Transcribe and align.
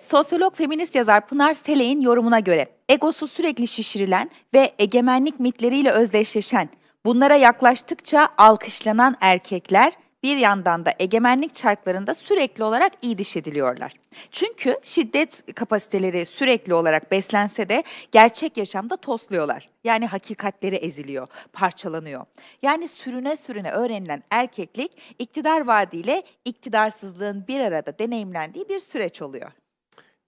Sosyolog 0.00 0.54
feminist 0.54 0.94
yazar 0.94 1.26
Pınar 1.26 1.54
Selek'in 1.54 2.00
yorumuna 2.00 2.40
göre 2.40 2.68
egosu 2.88 3.26
sürekli 3.26 3.68
şişirilen 3.68 4.30
ve 4.54 4.72
egemenlik 4.78 5.40
mitleriyle 5.40 5.90
özdeşleşen, 5.90 6.68
bunlara 7.04 7.36
yaklaştıkça 7.36 8.28
alkışlanan 8.38 9.16
erkekler 9.20 9.92
bir 10.22 10.36
yandan 10.36 10.84
da 10.84 10.92
egemenlik 10.98 11.54
çarklarında 11.54 12.14
sürekli 12.14 12.64
olarak 12.64 12.92
iyi 13.02 13.16
ediliyorlar. 13.36 13.92
Çünkü 14.32 14.78
şiddet 14.82 15.54
kapasiteleri 15.54 16.26
sürekli 16.26 16.74
olarak 16.74 17.10
beslense 17.10 17.68
de 17.68 17.82
gerçek 18.12 18.56
yaşamda 18.56 18.96
tosluyorlar. 18.96 19.68
Yani 19.84 20.06
hakikatleri 20.06 20.76
eziliyor, 20.76 21.28
parçalanıyor. 21.52 22.24
Yani 22.62 22.88
sürüne 22.88 23.36
sürüne 23.36 23.70
öğrenilen 23.70 24.22
erkeklik 24.30 24.92
iktidar 25.18 25.60
vaadiyle 25.60 26.22
iktidarsızlığın 26.44 27.44
bir 27.48 27.60
arada 27.60 27.98
deneyimlendiği 27.98 28.68
bir 28.68 28.80
süreç 28.80 29.22
oluyor 29.22 29.52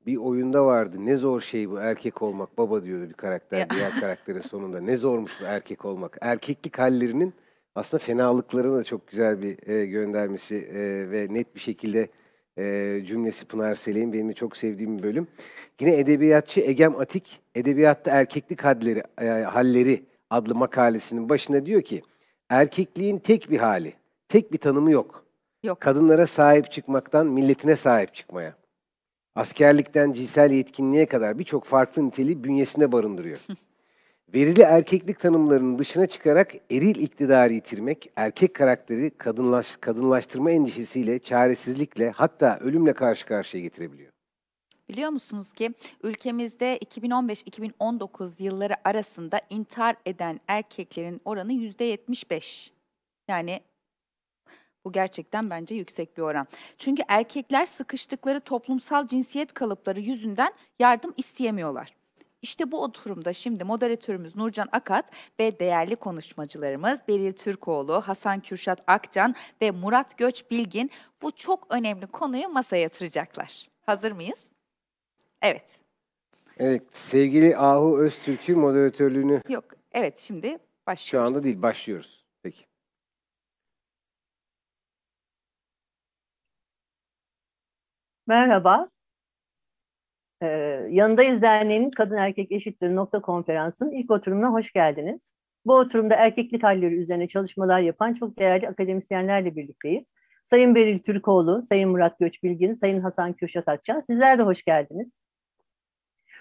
bir 0.06 0.16
oyunda 0.16 0.66
vardı. 0.66 0.96
Ne 1.00 1.16
zor 1.16 1.40
şey 1.40 1.70
bu 1.70 1.78
erkek 1.78 2.22
olmak. 2.22 2.58
Baba 2.58 2.84
diyordu 2.84 3.08
bir 3.08 3.14
karakter 3.14 3.70
diğer 3.70 4.00
karakterin 4.00 4.40
sonunda. 4.40 4.80
Ne 4.80 4.96
zormuş 4.96 5.32
bu 5.40 5.44
erkek 5.44 5.84
olmak. 5.84 6.18
Erkeklik 6.20 6.78
hallerinin 6.78 7.34
aslında 7.74 8.02
fenalıklarına 8.02 8.76
da 8.76 8.84
çok 8.84 9.08
güzel 9.08 9.42
bir 9.42 9.68
e, 9.68 9.86
göndermesi 9.86 10.54
e, 10.54 11.10
ve 11.10 11.26
net 11.30 11.54
bir 11.54 11.60
şekilde 11.60 12.08
e, 12.58 12.98
cümlesi 13.06 13.44
Pınar 13.44 13.74
Selek'in 13.74 14.12
benim 14.12 14.32
çok 14.32 14.56
sevdiğim 14.56 14.98
bir 14.98 15.02
bölüm. 15.02 15.26
Yine 15.80 15.96
edebiyatçı 15.96 16.60
Egem 16.60 16.96
Atik, 16.96 17.40
Edebiyatta 17.54 18.10
Erkeklik 18.10 18.64
Halleri, 18.64 19.02
e, 19.20 19.26
Halleri 19.26 20.02
adlı 20.30 20.54
makalesinin 20.54 21.28
başında 21.28 21.66
diyor 21.66 21.82
ki, 21.82 22.02
erkekliğin 22.48 23.18
tek 23.18 23.50
bir 23.50 23.58
hali, 23.58 23.94
tek 24.28 24.52
bir 24.52 24.58
tanımı 24.58 24.90
yok. 24.90 25.24
Yok. 25.62 25.80
Kadınlara 25.80 26.26
sahip 26.26 26.70
çıkmaktan 26.70 27.26
milletine 27.26 27.76
sahip 27.76 28.14
çıkmaya. 28.14 28.61
Askerlikten 29.34 30.12
cinsel 30.12 30.50
yetkinliğe 30.50 31.06
kadar 31.06 31.38
birçok 31.38 31.64
farklı 31.64 32.06
niteliği 32.06 32.44
bünyesinde 32.44 32.92
barındırıyor. 32.92 33.38
Verili 34.34 34.62
erkeklik 34.62 35.20
tanımlarının 35.20 35.78
dışına 35.78 36.06
çıkarak 36.06 36.52
eril 36.70 36.96
iktidarı 36.96 37.52
yitirmek, 37.52 38.12
erkek 38.16 38.54
karakteri 38.54 39.10
kadınlaş, 39.10 39.76
kadınlaştırma 39.76 40.50
endişesiyle, 40.50 41.18
çaresizlikle 41.18 42.10
hatta 42.10 42.58
ölümle 42.58 42.92
karşı 42.92 43.26
karşıya 43.26 43.62
getirebiliyor. 43.62 44.12
Biliyor 44.88 45.10
musunuz 45.10 45.52
ki 45.52 45.74
ülkemizde 46.02 46.78
2015-2019 46.78 48.42
yılları 48.42 48.74
arasında 48.84 49.40
intihar 49.50 49.96
eden 50.06 50.40
erkeklerin 50.48 51.20
oranı 51.24 51.52
%75. 51.52 52.70
Yani 53.28 53.60
bu 54.84 54.92
gerçekten 54.92 55.50
bence 55.50 55.74
yüksek 55.74 56.16
bir 56.16 56.22
oran. 56.22 56.46
Çünkü 56.78 57.02
erkekler 57.08 57.66
sıkıştıkları 57.66 58.40
toplumsal 58.40 59.08
cinsiyet 59.08 59.52
kalıpları 59.52 60.00
yüzünden 60.00 60.52
yardım 60.78 61.14
isteyemiyorlar. 61.16 61.94
İşte 62.42 62.72
bu 62.72 62.82
oturumda 62.82 63.32
şimdi 63.32 63.64
moderatörümüz 63.64 64.36
Nurcan 64.36 64.68
Akat 64.72 65.10
ve 65.40 65.60
değerli 65.60 65.96
konuşmacılarımız 65.96 67.00
Beril 67.08 67.32
Türkoğlu, 67.32 68.00
Hasan 68.00 68.40
Kürşat 68.40 68.84
Akcan 68.86 69.34
ve 69.60 69.70
Murat 69.70 70.18
Göç 70.18 70.50
Bilgin 70.50 70.90
bu 71.22 71.30
çok 71.30 71.66
önemli 71.70 72.06
konuyu 72.06 72.48
masaya 72.48 72.82
yatıracaklar. 72.82 73.68
Hazır 73.86 74.12
mıyız? 74.12 74.52
Evet. 75.42 75.80
Evet, 76.58 76.96
sevgili 76.96 77.56
Ahu 77.56 77.98
Öztürk'ü 77.98 78.56
moderatörlüğünü... 78.56 79.42
Yok, 79.48 79.64
evet 79.92 80.18
şimdi 80.18 80.58
başlıyoruz. 80.86 81.30
Şu 81.30 81.36
anda 81.36 81.44
değil, 81.44 81.62
başlıyoruz. 81.62 82.24
Peki. 82.42 82.64
Merhaba. 88.32 88.88
Ee, 90.42 90.46
Yanındayız 90.90 91.42
Derneği'nin 91.42 91.90
Kadın 91.90 92.16
Erkek 92.16 92.52
Eşittir 92.52 92.96
nokta 92.96 93.22
konferansının 93.22 93.90
ilk 93.90 94.10
oturumuna 94.10 94.52
hoş 94.52 94.72
geldiniz. 94.72 95.32
Bu 95.66 95.76
oturumda 95.76 96.14
erkeklik 96.14 96.62
halleri 96.62 96.94
üzerine 96.94 97.28
çalışmalar 97.28 97.80
yapan 97.80 98.14
çok 98.14 98.38
değerli 98.38 98.68
akademisyenlerle 98.68 99.56
birlikteyiz. 99.56 100.14
Sayın 100.44 100.74
Beril 100.74 100.98
Türkoğlu, 100.98 101.62
Sayın 101.62 101.90
Murat 101.90 102.18
Göçbilgin, 102.18 102.74
Sayın 102.74 103.00
Hasan 103.00 103.32
Kürşat 103.32 103.68
Akçan, 103.68 104.00
sizler 104.00 104.38
de 104.38 104.42
hoş 104.42 104.62
geldiniz. 104.62 105.12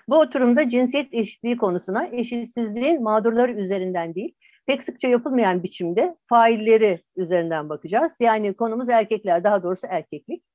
Bu 0.07 0.19
oturumda 0.19 0.69
cinsiyet 0.69 1.13
eşitliği 1.13 1.57
konusuna 1.57 2.07
eşitsizliğin 2.07 3.03
mağdurları 3.03 3.51
üzerinden 3.51 4.15
değil, 4.15 4.35
pek 4.65 4.83
sıkça 4.83 5.07
yapılmayan 5.07 5.63
biçimde 5.63 6.15
failleri 6.27 7.03
üzerinden 7.15 7.69
bakacağız. 7.69 8.11
Yani 8.19 8.53
konumuz 8.53 8.89
erkekler, 8.89 9.43
daha 9.43 9.63
doğrusu 9.63 9.87
erkeklik. 9.89 10.50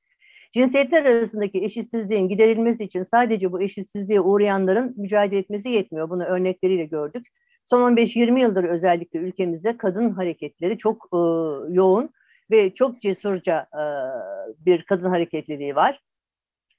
Cinsiyetler 0.52 1.04
arasındaki 1.04 1.64
eşitsizliğin 1.64 2.28
giderilmesi 2.28 2.84
için 2.84 3.02
sadece 3.02 3.52
bu 3.52 3.62
eşitsizliğe 3.62 4.20
uğrayanların 4.20 4.94
mücadele 4.96 5.38
etmesi 5.38 5.68
yetmiyor. 5.68 6.10
Bunu 6.10 6.24
örnekleriyle 6.24 6.84
gördük. 6.84 7.26
Son 7.64 7.96
15-20 7.96 8.40
yıldır 8.40 8.64
özellikle 8.64 9.18
ülkemizde 9.18 9.76
kadın 9.76 10.10
hareketleri 10.10 10.78
çok 10.78 11.08
e, 11.12 11.18
yoğun 11.74 12.10
ve 12.50 12.74
çok 12.74 13.00
cesurca 13.02 13.66
e, 13.72 13.84
bir 14.66 14.82
kadın 14.82 15.10
hareketliliği 15.10 15.76
var. 15.76 16.02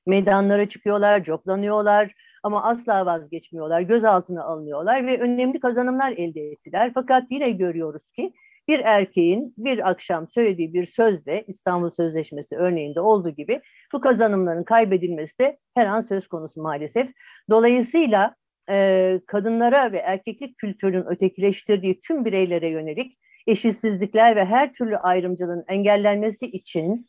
Meydanlara 0.05 0.69
çıkıyorlar, 0.69 1.23
coplanıyorlar 1.23 2.13
ama 2.43 2.63
asla 2.63 3.05
vazgeçmiyorlar, 3.05 3.81
gözaltına 3.81 4.43
alınıyorlar 4.43 5.05
ve 5.05 5.19
önemli 5.19 5.59
kazanımlar 5.59 6.11
elde 6.11 6.41
ettiler. 6.41 6.91
Fakat 6.93 7.31
yine 7.31 7.51
görüyoruz 7.51 8.11
ki 8.11 8.33
bir 8.67 8.79
erkeğin 8.79 9.53
bir 9.57 9.89
akşam 9.89 10.27
söylediği 10.29 10.73
bir 10.73 10.85
sözle 10.85 11.43
İstanbul 11.47 11.91
Sözleşmesi 11.91 12.55
örneğinde 12.55 13.01
olduğu 13.01 13.29
gibi 13.29 13.61
bu 13.93 14.01
kazanımların 14.01 14.63
kaybedilmesi 14.63 15.39
de 15.39 15.57
her 15.75 15.85
an 15.85 16.01
söz 16.01 16.27
konusu 16.27 16.61
maalesef. 16.61 17.09
Dolayısıyla 17.49 18.35
e, 18.69 19.19
kadınlara 19.27 19.91
ve 19.91 19.97
erkeklik 19.97 20.57
kültürünün 20.57 21.05
ötekileştirdiği 21.05 21.99
tüm 21.99 22.25
bireylere 22.25 22.69
yönelik 22.69 23.17
eşitsizlikler 23.47 24.35
ve 24.35 24.45
her 24.45 24.73
türlü 24.73 24.97
ayrımcılığın 24.97 25.65
engellenmesi 25.67 26.45
için 26.45 27.05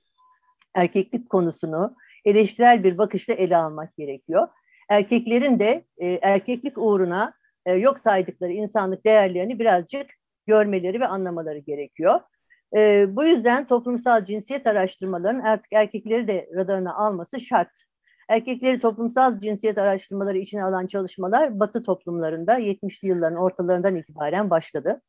erkeklik 0.74 1.30
konusunu 1.30 1.96
eleştirel 2.24 2.84
bir 2.84 2.98
bakışla 2.98 3.34
ele 3.34 3.56
almak 3.56 3.96
gerekiyor. 3.96 4.48
Erkeklerin 4.88 5.58
de 5.58 5.84
e, 5.98 6.18
erkeklik 6.22 6.78
uğruna 6.78 7.32
e, 7.66 7.72
yok 7.72 7.98
saydıkları 7.98 8.52
insanlık 8.52 9.04
değerlerini 9.04 9.58
birazcık 9.58 10.17
görmeleri 10.48 11.00
ve 11.00 11.06
anlamaları 11.06 11.58
gerekiyor. 11.58 12.20
E, 12.76 13.06
bu 13.16 13.24
yüzden 13.24 13.66
toplumsal 13.66 14.24
cinsiyet 14.24 14.66
araştırmalarının 14.66 15.40
artık 15.40 15.72
erkekleri 15.72 16.28
de 16.28 16.48
radarına 16.54 16.94
alması 16.94 17.40
şart. 17.40 17.70
Erkekleri 18.28 18.80
toplumsal 18.80 19.40
cinsiyet 19.40 19.78
araştırmaları 19.78 20.38
içine 20.38 20.64
alan 20.64 20.86
çalışmalar 20.86 21.60
Batı 21.60 21.82
toplumlarında 21.82 22.58
70'li 22.58 23.08
yılların 23.08 23.38
ortalarından 23.38 23.96
itibaren 23.96 24.50
başladı. 24.50 25.02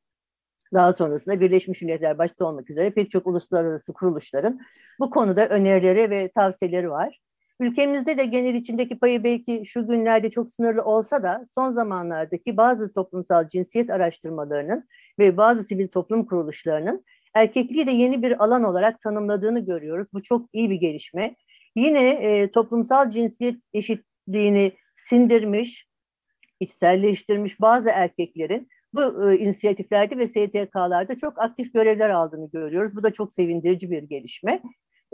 Daha 0.74 0.94
sonrasında 0.94 1.40
Birleşmiş 1.40 1.82
Milletler 1.82 2.18
başta 2.18 2.46
olmak 2.46 2.70
üzere 2.70 2.92
pek 2.92 3.12
çok 3.12 3.28
uluslararası 3.28 3.94
kuruluşların 3.94 4.60
bu 5.00 5.10
konuda 5.10 5.48
önerileri 5.48 6.10
ve 6.10 6.32
tavsiyeleri 6.36 6.90
var. 6.92 7.20
Ülkemizde 7.60 8.18
de 8.18 8.26
genel 8.26 8.56
içindeki 8.56 9.00
payı 9.00 9.24
belki 9.24 9.66
şu 9.66 9.88
günlerde 9.88 10.32
çok 10.32 10.50
sınırlı 10.50 10.84
olsa 10.84 11.24
da 11.24 11.48
son 11.58 11.72
zamanlardaki 11.72 12.58
bazı 12.58 12.94
toplumsal 12.94 13.48
cinsiyet 13.48 13.90
araştırmalarının 13.90 14.88
ve 15.20 15.38
bazı 15.38 15.64
sivil 15.64 15.88
toplum 15.88 16.26
kuruluşlarının 16.26 17.06
erkekliği 17.34 17.88
de 17.88 17.92
yeni 17.92 18.22
bir 18.22 18.44
alan 18.44 18.64
olarak 18.64 19.00
tanımladığını 19.00 19.66
görüyoruz. 19.66 20.08
Bu 20.14 20.24
çok 20.24 20.50
iyi 20.54 20.70
bir 20.70 20.76
gelişme. 20.76 21.36
Yine 21.76 22.10
e, 22.10 22.52
toplumsal 22.52 23.12
cinsiyet 23.12 23.64
eşitliğini 23.74 24.72
sindirmiş, 24.96 25.88
içselleştirmiş 26.60 27.62
bazı 27.62 27.90
erkeklerin 27.90 28.68
bu 28.94 29.32
e, 29.32 29.38
inisiyatiflerde 29.38 30.18
ve 30.18 30.28
STK'larda 30.28 31.18
çok 31.18 31.40
aktif 31.40 31.74
görevler 31.74 32.10
aldığını 32.10 32.50
görüyoruz. 32.50 32.96
Bu 32.96 33.04
da 33.04 33.14
çok 33.14 33.34
sevindirici 33.34 33.92
bir 33.92 34.04
gelişme. 34.04 34.62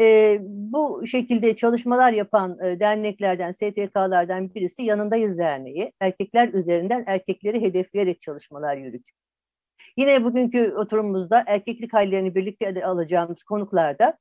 E, 0.01 0.37
bu 0.41 1.07
şekilde 1.07 1.55
çalışmalar 1.55 2.13
yapan 2.13 2.57
e, 2.63 2.79
derneklerden, 2.79 3.51
STK'lardan 3.51 4.55
birisi 4.55 4.83
Yanındayız 4.83 5.37
Derneği. 5.37 5.91
Erkekler 5.99 6.53
üzerinden 6.53 7.03
erkekleri 7.07 7.61
hedefleyerek 7.61 8.21
çalışmalar 8.21 8.77
yürütüyor. 8.77 9.24
Yine 9.97 10.23
bugünkü 10.23 10.73
oturumumuzda 10.73 11.43
erkeklik 11.47 11.93
hallerini 11.93 12.35
birlikte 12.35 12.85
alacağımız 12.85 13.43
konuklarda 13.43 14.17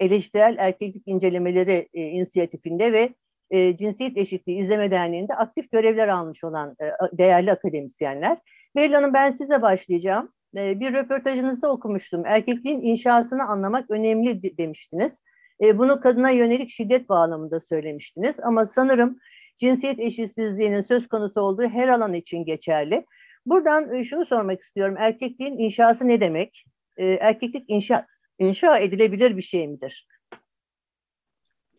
eleştirel 0.00 0.56
erkeklik 0.58 1.02
incelemeleri 1.06 1.88
e, 1.94 2.02
inisiyatifinde 2.02 2.92
ve 2.92 3.14
e, 3.50 3.76
Cinsiyet 3.76 4.16
Eşitliği 4.16 4.58
İzleme 4.58 4.90
Derneği'nde 4.90 5.34
aktif 5.34 5.72
görevler 5.72 6.08
almış 6.08 6.44
olan 6.44 6.76
e, 6.80 7.18
değerli 7.18 7.52
akademisyenler. 7.52 8.38
Belli 8.76 8.94
Hanım 8.94 9.14
ben 9.14 9.30
size 9.30 9.62
başlayacağım. 9.62 10.32
E, 10.56 10.80
bir 10.80 10.92
röportajınızda 10.92 11.70
okumuştum. 11.70 12.22
Erkekliğin 12.26 12.80
inşasını 12.80 13.48
anlamak 13.48 13.90
önemli 13.90 14.58
demiştiniz. 14.58 15.22
E, 15.62 15.78
bunu 15.78 16.00
kadına 16.00 16.30
yönelik 16.30 16.70
şiddet 16.70 17.08
bağlamında 17.08 17.60
söylemiştiniz. 17.60 18.36
Ama 18.42 18.66
sanırım 18.66 19.18
cinsiyet 19.58 19.98
eşitsizliğinin 19.98 20.82
söz 20.82 21.08
konusu 21.08 21.40
olduğu 21.40 21.68
her 21.68 21.88
alan 21.88 22.14
için 22.14 22.44
geçerli. 22.44 23.06
Buradan 23.46 23.94
e, 23.94 24.04
şunu 24.04 24.26
sormak 24.26 24.60
istiyorum. 24.60 24.94
Erkekliğin 24.98 25.58
inşası 25.58 26.08
ne 26.08 26.20
demek? 26.20 26.64
E, 26.96 27.06
erkeklik 27.06 27.64
inşa, 27.68 28.06
inşa 28.38 28.78
edilebilir 28.78 29.36
bir 29.36 29.42
şey 29.42 29.68
midir? 29.68 30.06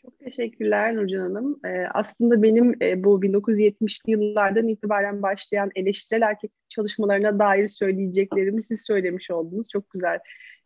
Çok 0.05 0.19
teşekkürler 0.19 0.95
Nurcan 0.95 1.19
Hanım. 1.19 1.59
Ee, 1.65 1.85
aslında 1.93 2.43
benim 2.43 2.75
e, 2.81 3.03
bu 3.03 3.21
1970'li 3.23 4.11
yıllardan 4.11 4.67
itibaren 4.67 5.21
başlayan 5.21 5.71
eleştirel 5.75 6.21
erkek 6.21 6.51
çalışmalarına 6.69 7.39
dair 7.39 7.67
söyleyeceklerimi 7.67 8.63
siz 8.63 8.85
söylemiş 8.85 9.31
oldunuz. 9.31 9.67
Çok 9.71 9.89
güzel 9.89 10.19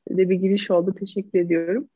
de 0.09 0.29
bir 0.29 0.35
giriş 0.35 0.71
oldu. 0.71 0.95
Teşekkür 0.99 1.39
ediyorum. 1.39 1.89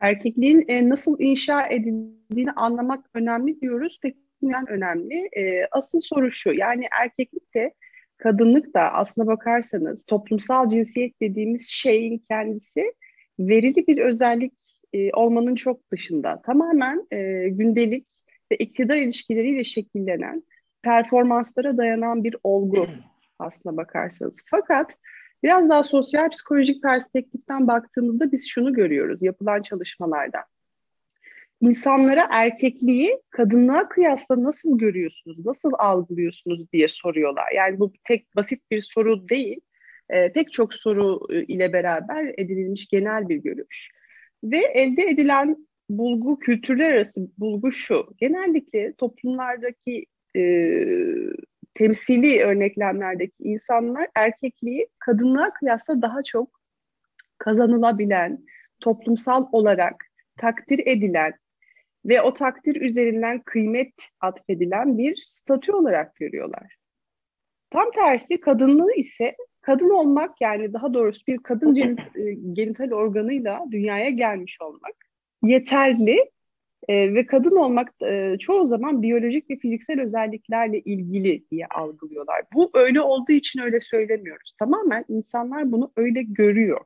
Erkekliğin 0.00 0.64
e, 0.68 0.88
nasıl 0.88 1.20
inşa 1.20 1.66
edildiğini 1.66 2.52
anlamak 2.52 3.06
önemli 3.14 3.60
diyoruz. 3.60 3.98
Peki 4.02 4.18
neden 4.42 4.68
önemli? 4.68 5.28
E, 5.36 5.66
asıl 5.70 6.00
soru 6.00 6.30
şu, 6.30 6.52
yani 6.52 6.86
erkeklik 7.00 7.54
de 7.54 7.74
kadınlık 8.18 8.74
da 8.74 8.92
aslına 8.92 9.26
bakarsanız 9.26 10.04
toplumsal 10.04 10.68
cinsiyet 10.68 11.20
dediğimiz 11.20 11.68
şeyin 11.68 12.18
kendisi 12.30 12.92
verili 13.38 13.86
bir 13.86 13.98
özellik 13.98 14.52
e, 14.92 15.12
olmanın 15.12 15.54
çok 15.54 15.90
dışında. 15.92 16.42
Tamamen 16.42 17.06
e, 17.10 17.48
gündelik 17.48 18.06
ve 18.52 18.56
iktidar 18.56 18.96
ilişkileriyle 18.96 19.64
şekillenen, 19.64 20.42
performanslara 20.82 21.76
dayanan 21.76 22.24
bir 22.24 22.36
olgu 22.42 22.86
aslına 23.38 23.76
bakarsanız. 23.76 24.42
Fakat 24.46 24.96
biraz 25.42 25.68
daha 25.68 25.82
sosyal 25.82 26.28
psikolojik 26.30 26.82
perspektiften 26.82 27.66
baktığımızda 27.66 28.32
biz 28.32 28.48
şunu 28.48 28.72
görüyoruz 28.72 29.22
yapılan 29.22 29.62
çalışmalarda. 29.62 30.44
İnsanlara 31.60 32.28
erkekliği 32.30 33.20
kadınlığa 33.30 33.88
kıyasla 33.88 34.42
nasıl 34.42 34.78
görüyorsunuz, 34.78 35.46
nasıl 35.46 35.70
algılıyorsunuz 35.78 36.72
diye 36.72 36.88
soruyorlar. 36.88 37.52
Yani 37.56 37.78
bu 37.78 37.92
tek 38.04 38.36
basit 38.36 38.70
bir 38.70 38.82
soru 38.82 39.28
değil, 39.28 39.60
e, 40.10 40.32
pek 40.32 40.52
çok 40.52 40.74
soru 40.74 41.20
e, 41.30 41.44
ile 41.44 41.72
beraber 41.72 42.34
edinilmiş 42.38 42.88
genel 42.88 43.28
bir 43.28 43.36
görüş. 43.36 43.90
Ve 44.44 44.58
elde 44.58 45.02
edilen 45.02 45.68
bulgu, 45.90 46.38
kültürler 46.38 46.90
arası 46.90 47.20
bulgu 47.38 47.72
şu. 47.72 48.06
Genellikle 48.16 48.92
toplumlardaki 48.92 50.06
e, 50.36 50.42
temsili 51.74 52.42
örneklemlerdeki 52.42 53.42
insanlar 53.42 54.08
erkekliği 54.16 54.88
kadınlığa 54.98 55.52
kıyasla 55.52 56.02
daha 56.02 56.22
çok 56.22 56.60
kazanılabilen, 57.38 58.44
toplumsal 58.80 59.46
olarak 59.52 60.04
takdir 60.36 60.82
edilen 60.86 61.32
ve 62.08 62.22
o 62.22 62.34
takdir 62.34 62.80
üzerinden 62.80 63.40
kıymet 63.40 63.92
atfedilen 64.20 64.98
bir 64.98 65.16
statü 65.16 65.72
olarak 65.72 66.16
görüyorlar. 66.16 66.76
Tam 67.70 67.90
tersi 67.90 68.40
kadınlığı 68.40 68.92
ise 68.92 69.36
kadın 69.60 69.90
olmak 69.90 70.40
yani 70.40 70.72
daha 70.72 70.94
doğrusu 70.94 71.26
bir 71.26 71.38
kadın 71.38 71.76
e, 71.76 71.96
genital 72.52 72.90
organıyla 72.90 73.64
dünyaya 73.70 74.10
gelmiş 74.10 74.58
olmak 74.60 74.94
yeterli 75.42 76.30
e, 76.88 77.14
ve 77.14 77.26
kadın 77.26 77.56
olmak 77.56 78.02
e, 78.02 78.36
çoğu 78.38 78.66
zaman 78.66 79.02
biyolojik 79.02 79.50
ve 79.50 79.56
fiziksel 79.56 80.00
özelliklerle 80.00 80.80
ilgili 80.80 81.50
diye 81.50 81.66
algılıyorlar. 81.66 82.44
Bu 82.54 82.70
öyle 82.74 83.00
olduğu 83.00 83.32
için 83.32 83.60
öyle 83.60 83.80
söylemiyoruz. 83.80 84.54
Tamamen 84.58 85.04
insanlar 85.08 85.72
bunu 85.72 85.92
öyle 85.96 86.22
görüyor. 86.22 86.80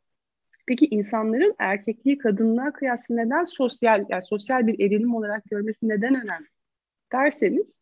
Peki 0.67 0.87
insanların 0.87 1.55
erkekliği 1.59 2.19
kadınlığa 2.19 2.73
kıyasla 2.73 3.15
neden 3.15 3.45
sosyal 3.45 4.05
yani 4.09 4.23
sosyal 4.23 4.67
bir 4.67 4.75
edinim 4.87 5.15
olarak 5.15 5.45
görmesi 5.51 5.89
neden 5.89 6.15
önemli 6.15 6.47
derseniz 7.13 7.81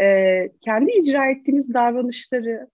e, 0.00 0.48
kendi 0.60 0.92
icra 0.92 1.30
ettiğimiz 1.30 1.74
davranışları, 1.74 2.68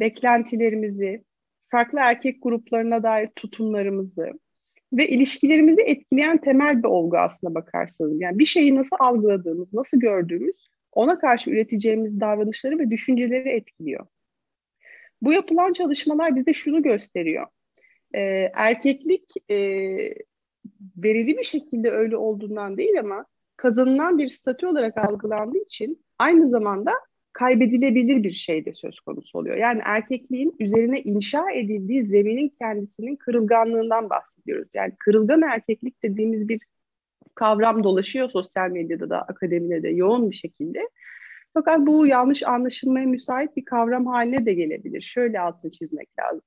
beklentilerimizi, 0.00 1.24
farklı 1.68 1.98
erkek 2.02 2.42
gruplarına 2.42 3.02
dair 3.02 3.28
tutumlarımızı 3.36 4.32
ve 4.92 5.08
ilişkilerimizi 5.08 5.82
etkileyen 5.82 6.38
temel 6.38 6.82
bir 6.82 6.88
olgu 6.88 7.18
aslına 7.18 7.54
bakarsanız. 7.54 8.20
Yani 8.20 8.38
bir 8.38 8.46
şeyi 8.46 8.74
nasıl 8.74 8.96
algıladığımız, 9.00 9.72
nasıl 9.72 10.00
gördüğümüz 10.00 10.56
ona 10.92 11.18
karşı 11.18 11.50
üreteceğimiz 11.50 12.20
davranışları 12.20 12.78
ve 12.78 12.90
düşünceleri 12.90 13.48
etkiliyor. 13.48 14.06
Bu 15.22 15.32
yapılan 15.32 15.72
çalışmalar 15.72 16.36
bize 16.36 16.52
şunu 16.52 16.82
gösteriyor. 16.82 17.46
Ee, 18.14 18.50
erkeklik 18.54 19.24
e, 19.50 19.56
verili 20.96 21.38
bir 21.38 21.44
şekilde 21.44 21.90
öyle 21.90 22.16
olduğundan 22.16 22.76
değil 22.76 23.00
ama 23.00 23.26
kazanılan 23.56 24.18
bir 24.18 24.28
statü 24.28 24.66
olarak 24.66 24.98
algılandığı 24.98 25.58
için 25.58 26.04
aynı 26.18 26.48
zamanda 26.48 26.92
kaybedilebilir 27.32 28.22
bir 28.22 28.32
şey 28.32 28.64
de 28.64 28.72
söz 28.72 29.00
konusu 29.00 29.38
oluyor. 29.38 29.56
Yani 29.56 29.80
erkekliğin 29.84 30.56
üzerine 30.58 31.00
inşa 31.00 31.50
edildiği 31.50 32.02
zeminin 32.02 32.48
kendisinin 32.48 33.16
kırılganlığından 33.16 34.10
bahsediyoruz. 34.10 34.68
Yani 34.74 34.92
kırılgan 34.98 35.42
erkeklik 35.42 36.02
dediğimiz 36.02 36.48
bir 36.48 36.60
kavram 37.34 37.84
dolaşıyor 37.84 38.28
sosyal 38.28 38.70
medyada 38.70 39.10
da 39.10 39.22
akademide 39.22 39.82
de 39.82 39.88
yoğun 39.88 40.30
bir 40.30 40.36
şekilde. 40.36 40.88
Fakat 41.54 41.86
bu 41.86 42.06
yanlış 42.06 42.42
anlaşılmaya 42.42 43.06
müsait 43.06 43.56
bir 43.56 43.64
kavram 43.64 44.06
haline 44.06 44.46
de 44.46 44.54
gelebilir. 44.54 45.00
Şöyle 45.00 45.40
altını 45.40 45.70
çizmek 45.70 46.08
lazım. 46.18 46.42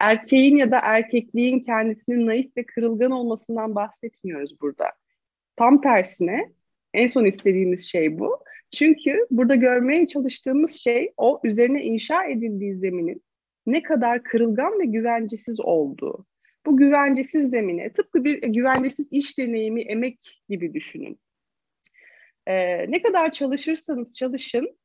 Erkeğin 0.00 0.56
ya 0.56 0.70
da 0.70 0.80
erkekliğin 0.82 1.60
kendisinin 1.60 2.26
naif 2.26 2.56
ve 2.56 2.66
kırılgan 2.66 3.10
olmasından 3.10 3.74
bahsetmiyoruz 3.74 4.60
burada. 4.60 4.92
Tam 5.56 5.80
tersine 5.80 6.52
en 6.94 7.06
son 7.06 7.24
istediğimiz 7.24 7.84
şey 7.84 8.18
bu 8.18 8.44
çünkü 8.72 9.26
burada 9.30 9.54
görmeye 9.54 10.06
çalıştığımız 10.06 10.72
şey 10.72 11.12
o 11.16 11.40
üzerine 11.44 11.84
inşa 11.84 12.24
edildiği 12.24 12.76
zeminin 12.76 13.22
ne 13.66 13.82
kadar 13.82 14.22
kırılgan 14.22 14.80
ve 14.80 14.84
güvencesiz 14.84 15.60
olduğu. 15.60 16.26
Bu 16.66 16.76
güvencesiz 16.76 17.50
zemine 17.50 17.92
tıpkı 17.92 18.24
bir 18.24 18.42
güvencesiz 18.42 19.06
iş 19.10 19.38
deneyimi, 19.38 19.82
emek 19.82 20.42
gibi 20.48 20.74
düşünün. 20.74 21.20
Ee, 22.46 22.90
ne 22.90 23.02
kadar 23.02 23.32
çalışırsanız 23.32 24.14
çalışın 24.14 24.78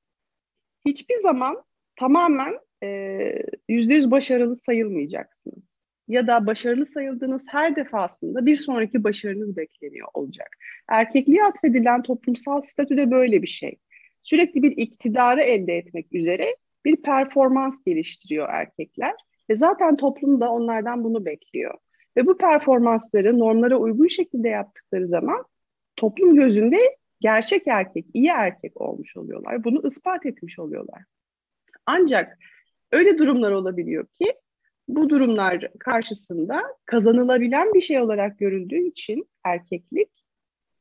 hiçbir 0.86 1.16
zaman 1.16 1.64
tamamen 1.96 2.54
e, 2.54 2.60
yüzde 3.70 3.94
yüz 3.94 4.12
başarılı 4.12 4.56
sayılmayacaksınız. 4.56 5.64
Ya 6.08 6.28
da 6.28 6.46
başarılı 6.46 6.86
sayıldığınız 6.86 7.46
her 7.50 7.76
defasında 7.76 8.46
bir 8.46 8.56
sonraki 8.56 9.04
başarınız 9.04 9.58
bekleniyor 9.58 10.08
olacak. 10.14 10.48
Erkekliğe 10.90 11.44
atfedilen 11.44 12.02
toplumsal 12.02 12.62
statü 12.62 12.98
de 12.98 13.12
böyle 13.12 13.42
bir 13.42 13.48
şey. 13.48 13.80
Sürekli 14.24 14.64
bir 14.64 14.72
iktidarı 14.72 15.42
elde 15.42 15.78
etmek 15.78 16.14
üzere 16.14 16.56
bir 16.86 16.96
performans 16.96 17.84
geliştiriyor 17.84 18.50
erkekler. 18.50 19.14
Ve 19.50 19.56
zaten 19.56 19.98
toplum 19.98 20.42
da 20.42 20.52
onlardan 20.52 21.04
bunu 21.04 21.26
bekliyor. 21.26 21.74
Ve 22.18 22.26
bu 22.26 22.38
performansları 22.38 23.40
normlara 23.40 23.78
uygun 23.78 24.08
şekilde 24.08 24.50
yaptıkları 24.50 25.08
zaman 25.08 25.46
toplum 25.96 26.36
gözünde 26.36 26.98
gerçek 27.20 27.68
erkek, 27.68 28.06
iyi 28.14 28.28
erkek 28.28 28.82
olmuş 28.82 29.18
oluyorlar. 29.18 29.64
Bunu 29.64 29.88
ispat 29.88 30.26
etmiş 30.26 30.60
oluyorlar. 30.60 31.02
Ancak 31.86 32.38
öyle 32.96 33.18
durumlar 33.18 33.52
olabiliyor 33.52 34.06
ki 34.06 34.34
bu 34.88 35.10
durumlar 35.10 35.72
karşısında 35.80 36.62
kazanılabilen 36.86 37.74
bir 37.74 37.82
şey 37.82 38.00
olarak 38.02 38.40
görüldüğü 38.40 38.88
için 38.88 39.30
erkeklik 39.44 40.10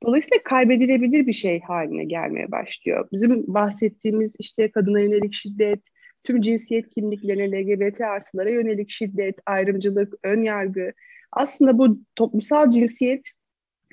dolayısıyla 0.02 0.42
kaybedilebilir 0.44 1.26
bir 1.26 1.32
şey 1.32 1.60
haline 1.60 2.04
gelmeye 2.04 2.50
başlıyor. 2.50 3.08
Bizim 3.12 3.54
bahsettiğimiz 3.54 4.32
işte 4.38 4.70
kadına 4.70 5.00
yönelik 5.00 5.34
şiddet, 5.34 5.80
tüm 6.24 6.40
cinsiyet 6.40 6.90
kimliklerine, 6.90 7.62
LGBT 7.62 8.00
artılara 8.00 8.50
yönelik 8.50 8.90
şiddet, 8.90 9.36
ayrımcılık, 9.46 10.14
ön 10.22 10.42
yargı 10.42 10.92
aslında 11.32 11.78
bu 11.78 11.98
toplumsal 12.16 12.70
cinsiyet 12.70 13.22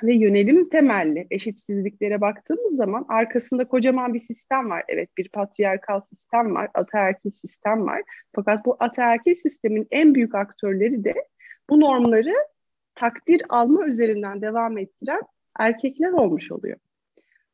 ve 0.04 0.16
yönelim 0.16 0.70
temelli 0.70 1.28
eşitsizliklere 1.32 2.22
baktığımız 2.22 2.76
zaman 2.76 3.06
arkasında 3.10 3.68
kocaman 3.68 4.14
bir 4.14 4.20
sistem 4.20 4.70
var. 4.70 4.84
Evet 4.88 5.18
bir 5.18 5.30
patriarkal 5.30 6.02
sistem 6.02 6.56
var, 6.56 6.70
ataerkil 6.74 7.32
sistem 7.32 7.86
var. 7.86 8.02
Fakat 8.36 8.66
bu 8.66 8.78
ataerkil 8.80 9.36
sistemin 9.36 9.88
en 9.92 10.16
büyük 10.16 10.36
aktörleri 10.36 11.04
de 11.04 11.14
bu 11.70 11.80
normları 11.80 12.34
takdir 12.96 13.42
alma 13.50 13.86
üzerinden 13.86 14.42
devam 14.42 14.78
ettiren 14.78 15.22
erkekler 15.60 16.12
olmuş 16.12 16.52
oluyor. 16.52 16.78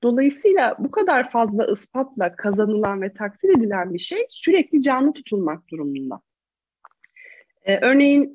Dolayısıyla 0.04 0.75
bu 0.80 0.92
kadar 0.92 1.32
fazla 1.32 1.72
ispatla 1.72 2.36
kazanılan 2.36 3.01
ve 3.01 3.13
takdir 3.13 3.58
edilen 3.58 3.94
bir 3.94 4.00
şey 4.00 4.25
sürekli 4.30 4.82
canlı 4.82 5.13
tutulmak 5.13 5.70
durumunda. 5.70 6.22
Ee, 7.67 7.79
örneğin 7.81 8.33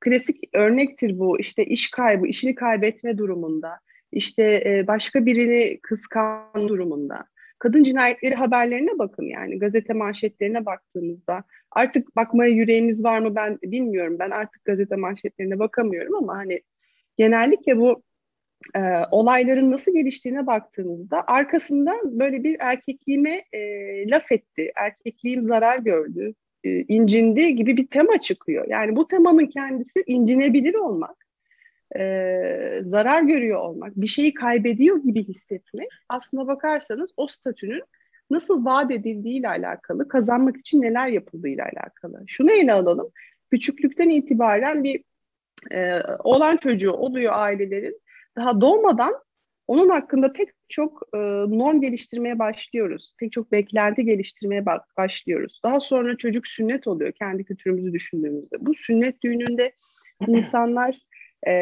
klasik 0.00 0.48
örnektir 0.52 1.18
bu 1.18 1.40
işte 1.40 1.64
iş 1.64 1.90
kaybı, 1.90 2.26
işini 2.26 2.54
kaybetme 2.54 3.18
durumunda, 3.18 3.78
işte 4.12 4.62
e, 4.66 4.86
başka 4.86 5.26
birini 5.26 5.80
kıskan 5.82 6.68
durumunda. 6.68 7.24
Kadın 7.58 7.82
cinayetleri 7.82 8.34
haberlerine 8.34 8.98
bakın 8.98 9.24
yani 9.24 9.58
gazete 9.58 9.92
manşetlerine 9.92 10.66
baktığımızda 10.66 11.44
artık 11.70 12.16
bakmaya 12.16 12.50
yüreğimiz 12.50 13.04
var 13.04 13.18
mı 13.18 13.34
ben 13.34 13.58
bilmiyorum. 13.62 14.16
Ben 14.18 14.30
artık 14.30 14.64
gazete 14.64 14.96
manşetlerine 14.96 15.58
bakamıyorum 15.58 16.14
ama 16.14 16.36
hani 16.36 16.62
genellikle 17.16 17.78
bu 17.78 18.02
e, 18.76 18.80
olayların 19.10 19.70
nasıl 19.70 19.92
geliştiğine 19.94 20.46
baktığımızda 20.46 21.24
arkasında 21.26 21.92
böyle 22.04 22.44
bir 22.44 22.56
erkekliğime 22.60 23.44
e, 23.52 23.60
laf 24.10 24.32
etti, 24.32 24.72
erkekliğim 24.76 25.42
zarar 25.44 25.78
gördü, 25.78 26.34
e, 26.64 26.70
incindi 26.70 27.56
gibi 27.56 27.76
bir 27.76 27.86
tema 27.86 28.18
çıkıyor. 28.18 28.66
Yani 28.68 28.96
bu 28.96 29.06
temanın 29.06 29.46
kendisi 29.46 30.04
incinebilir 30.06 30.74
olmak 30.74 31.22
e, 31.98 32.80
zarar 32.84 33.22
görüyor 33.22 33.60
olmak, 33.60 33.96
bir 33.96 34.06
şeyi 34.06 34.34
kaybediyor 34.34 35.02
gibi 35.02 35.24
hissetmek 35.24 35.88
aslına 36.08 36.46
bakarsanız 36.46 37.10
o 37.16 37.26
statünün 37.26 37.82
nasıl 38.30 38.64
vaat 38.64 38.90
edildiği 38.90 39.40
ile 39.40 39.48
alakalı, 39.48 40.08
kazanmak 40.08 40.56
için 40.56 40.82
neler 40.82 41.06
yapıldığı 41.06 41.48
ile 41.48 41.62
alakalı. 41.62 42.24
Şunu 42.26 42.52
ele 42.52 42.72
alalım. 42.72 43.10
Küçüklükten 43.50 44.08
itibaren 44.08 44.84
bir 44.84 45.04
e, 45.70 46.00
olan 46.24 46.56
çocuğu 46.56 46.92
oluyor 46.92 47.32
ailelerin. 47.36 48.00
Daha 48.36 48.60
doğmadan 48.60 49.14
onun 49.66 49.88
hakkında 49.88 50.32
pek 50.32 50.48
çok 50.68 51.02
e, 51.14 51.18
norm 51.58 51.80
geliştirmeye 51.80 52.38
başlıyoruz. 52.38 53.14
Pek 53.18 53.32
çok 53.32 53.52
beklenti 53.52 54.04
geliştirmeye 54.04 54.66
başlıyoruz. 54.96 55.60
Daha 55.64 55.80
sonra 55.80 56.16
çocuk 56.16 56.46
sünnet 56.46 56.86
oluyor 56.86 57.12
kendi 57.12 57.44
kültürümüzü 57.44 57.92
düşündüğümüzde. 57.92 58.56
Bu 58.60 58.74
sünnet 58.74 59.22
düğününde 59.22 59.72
insanlar 60.26 60.98
e, 61.48 61.52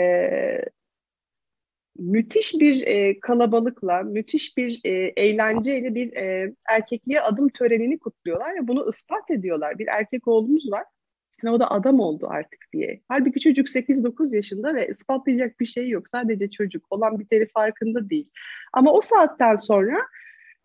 müthiş 1.99 2.55
bir 2.55 2.87
e, 2.87 3.21
kalabalıkla, 3.21 4.03
müthiş 4.03 4.57
bir 4.57 4.81
e, 4.85 4.91
eğlenceyle 5.17 5.95
bir 5.95 6.13
e, 6.13 6.55
erkekliğe 6.69 7.21
adım 7.21 7.49
törenini 7.49 7.99
kutluyorlar 7.99 8.55
ve 8.55 8.69
bunu 8.69 8.91
ispat 8.91 9.31
ediyorlar. 9.31 9.79
Bir 9.79 9.87
erkek 9.87 10.29
oğlumuz 10.29 10.73
var 10.73 10.85
ve 11.45 11.51
o 11.51 11.61
da 11.61 11.71
adam 11.71 12.01
oldu 12.01 12.27
artık 12.31 12.61
diye. 12.73 13.01
Halbuki 13.09 13.41
çocuk 13.41 13.69
8-9 13.69 14.37
yaşında 14.37 14.75
ve 14.75 14.89
ispatlayacak 14.89 15.61
bir 15.61 15.67
şey 15.67 15.89
yok. 15.89 16.09
Sadece 16.09 16.51
çocuk. 16.51 16.87
Olan 16.91 17.19
biteri 17.19 17.49
farkında 17.49 18.11
değil. 18.11 18.31
Ama 18.73 18.93
o 18.93 19.01
saatten 19.01 19.57
sonra 19.57 19.99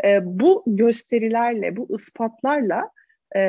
e, 0.04 0.20
bu 0.24 0.64
gösterilerle, 0.68 1.78
bu 1.78 1.88
ispatlarla 1.96 2.90
e, 3.36 3.42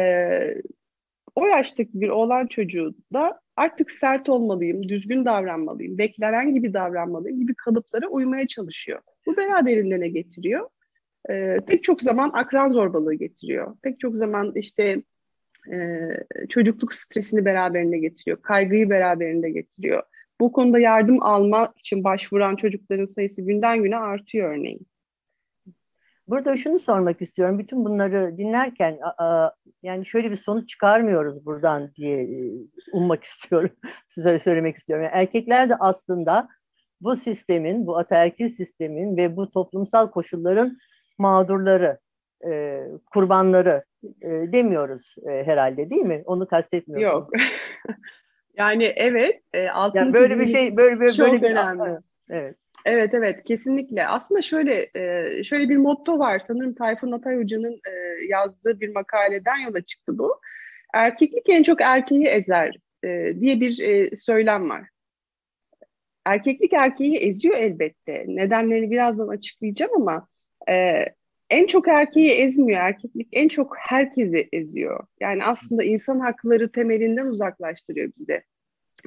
o 1.35 1.47
yaştaki 1.47 1.91
bir 2.01 2.09
oğlan 2.09 2.47
çocuğu 2.47 2.95
da 3.13 3.41
artık 3.57 3.91
sert 3.91 4.29
olmalıyım, 4.29 4.89
düzgün 4.89 5.25
davranmalıyım, 5.25 5.99
beklenen 5.99 6.55
gibi 6.55 6.75
davranmalıyım 6.75 7.41
gibi 7.41 7.55
kalıplara 7.55 8.09
uymaya 8.09 8.47
çalışıyor. 8.47 9.01
Bu 9.27 9.37
beraberinde 9.37 10.01
ne 10.01 10.09
getiriyor? 10.09 10.69
Ee, 11.31 11.57
pek 11.67 11.85
çok 11.85 12.03
zaman 12.03 12.31
akran 12.35 12.71
zorbalığı 12.71 13.15
getiriyor. 13.15 13.77
Pek 13.83 14.01
çok 14.01 14.17
zaman 14.17 14.53
işte 14.55 15.03
e, 15.73 16.47
çocukluk 16.49 16.95
stresini 16.95 17.45
beraberinde 17.45 17.99
getiriyor, 17.99 18.43
kaygıyı 18.43 18.91
beraberinde 18.91 19.51
getiriyor. 19.51 20.03
Bu 20.41 20.53
konuda 20.53 20.79
yardım 20.79 21.23
alma 21.23 21.73
için 21.79 22.05
başvuran 22.05 22.57
çocukların 22.57 23.05
sayısı 23.05 23.43
günden 23.43 23.83
güne 23.83 23.97
artıyor 23.97 24.51
örneğin. 24.51 24.87
Burada 26.29 26.57
şunu 26.57 26.79
sormak 26.79 27.23
istiyorum. 27.23 27.59
Bütün 27.59 27.85
bunları 27.85 28.39
dinlerken 28.39 28.99
yani 29.83 30.07
şöyle 30.07 30.31
bir 30.31 30.37
sonuç 30.37 30.69
çıkarmıyoruz 30.69 31.47
buradan 31.47 31.95
diye 31.97 32.23
e, 32.23 32.53
ummak 32.93 33.25
istiyorum. 33.25 33.71
Size 34.09 34.39
söylemek 34.39 34.77
istiyorum. 34.77 35.05
Yani 35.05 35.15
erkekler 35.15 35.71
de 35.71 35.77
aslında 35.77 36.49
bu 37.01 37.17
sistemin, 37.17 37.87
bu 37.87 37.99
ataerkil 37.99 38.49
sistemin 38.49 39.17
ve 39.17 39.37
bu 39.37 39.51
toplumsal 39.51 40.11
koşulların 40.11 40.79
mağdurları, 41.19 41.99
e, 42.45 42.83
kurbanları 43.13 43.85
e, 44.23 44.29
demiyoruz 44.29 45.15
e, 45.31 45.45
herhalde 45.45 45.91
değil 45.91 46.03
mi? 46.03 46.23
Onu 46.27 46.47
kastetmiyorsunuz. 46.49 47.13
Yok. 47.13 47.31
yani 48.57 48.85
evet. 48.97 49.41
E, 49.53 49.69
altın 49.69 49.99
yani 49.99 50.15
böyle 50.15 50.39
bir 50.39 50.49
şey, 50.49 50.77
böyle, 50.77 51.01
böyle, 51.01 51.13
çok 51.13 51.27
böyle 51.27 51.43
bir 51.43 51.51
önemli. 51.51 51.99
Evet. 52.31 52.57
Evet 52.85 53.15
evet 53.15 53.45
kesinlikle. 53.45 54.07
Aslında 54.07 54.43
şöyle 54.43 54.91
e, 54.95 55.45
şöyle 55.45 55.69
bir 55.69 55.77
motto 55.77 56.19
var. 56.19 56.39
Sanırım 56.39 56.75
Tayfun 56.75 57.13
Atay 57.13 57.37
Hoca'nın 57.37 57.73
e, 57.73 58.25
yazdığı 58.29 58.81
bir 58.81 58.95
makaleden 58.95 59.57
yola 59.57 59.81
çıktı 59.81 60.19
bu. 60.19 60.41
Erkeklik 60.95 61.49
en 61.49 61.63
çok 61.63 61.81
erkeği 61.81 62.27
ezer 62.27 62.77
e, 63.05 63.33
diye 63.41 63.61
bir 63.61 64.17
söylem 64.17 64.71
var. 64.71 64.89
Erkeklik 66.25 66.73
erkeği 66.73 67.17
eziyor 67.17 67.57
elbette. 67.57 68.25
Nedenlerini 68.27 68.91
birazdan 68.91 69.29
açıklayacağım 69.29 69.93
ama 69.95 70.29
en 71.51 71.67
çok 71.67 71.89
erkeği 71.89 72.29
ezmiyor. 72.29 72.81
Erkeklik 72.81 73.29
en 73.33 73.49
çok 73.49 73.77
herkesi 73.79 74.49
eziyor. 74.53 75.07
Yani 75.21 75.45
aslında 75.45 75.85
insan 75.85 76.21
hakları 76.21 76.73
temelinden 76.73 77.27
uzaklaştırıyor 77.27 78.13
bizi. 78.19 78.43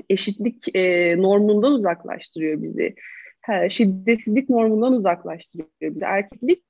Eşitlik 0.10 0.76
normundan 1.18 1.72
uzaklaştırıyor 1.72 2.62
bizi 2.62 2.96
şiddetsizlik 3.70 4.50
normundan 4.50 4.94
uzaklaştırıyor 4.94 5.70
bizi. 5.82 6.06
Erkeklik 6.06 6.64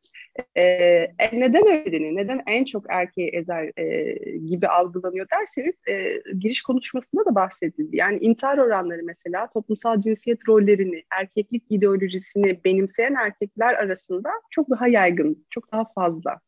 e, 0.56 0.62
e, 0.62 1.10
neden 1.34 1.68
öyle 1.68 2.16
Neden 2.16 2.44
en 2.48 2.66
çok 2.66 2.86
erkeği 2.90 3.30
ezer 3.30 3.72
e, 3.78 4.16
gibi 4.38 4.68
algılanıyor 4.68 5.28
derseniz 5.40 5.76
e, 5.88 6.22
giriş 6.40 6.62
konuşmasında 6.62 7.26
da 7.26 7.36
bahsedildi. 7.36 7.98
Yani 7.98 8.18
intihar 8.18 8.58
oranları 8.58 9.02
mesela 9.04 9.50
toplumsal 9.50 10.02
cinsiyet 10.02 10.40
rollerini, 10.48 11.04
erkeklik 11.20 11.64
ideolojisini 11.70 12.64
benimseyen 12.66 13.14
erkekler 13.14 13.74
arasında 13.74 14.30
çok 14.50 14.70
daha 14.70 14.88
yaygın, 14.88 15.46
çok 15.50 15.72
daha 15.72 15.86
fazla. 15.96 16.40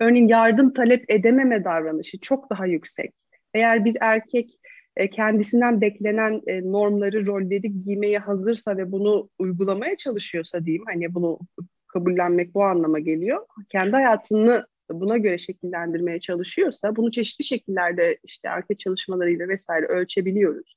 Örneğin 0.00 0.28
yardım 0.28 0.72
talep 0.72 1.04
edememe 1.08 1.64
davranışı 1.64 2.20
çok 2.20 2.50
daha 2.50 2.66
yüksek. 2.66 3.14
Eğer 3.54 3.84
bir 3.84 3.96
erkek 4.00 4.50
e, 4.96 5.10
kendisinden 5.10 5.80
beklenen 5.80 6.42
e, 6.46 6.62
normları, 6.62 7.26
rolleri 7.26 7.78
giymeye 7.78 8.18
hazırsa 8.18 8.76
ve 8.76 8.92
bunu 8.92 9.28
uygulamaya 9.38 9.96
çalışıyorsa 9.96 10.64
diyeyim, 10.64 10.84
hani 10.86 11.14
bunu 11.14 11.38
kabullenmek 11.86 12.54
bu 12.54 12.64
anlama 12.64 12.98
geliyor. 12.98 13.46
Kendi 13.68 13.90
hayatını 13.90 14.66
buna 14.90 15.18
göre 15.18 15.38
şekillendirmeye 15.38 16.20
çalışıyorsa 16.20 16.96
bunu 16.96 17.10
çeşitli 17.10 17.44
şekillerde 17.44 18.18
işte 18.24 18.50
anket 18.50 18.78
çalışmalarıyla 18.78 19.48
vesaire 19.48 19.86
ölçebiliyoruz. 19.86 20.76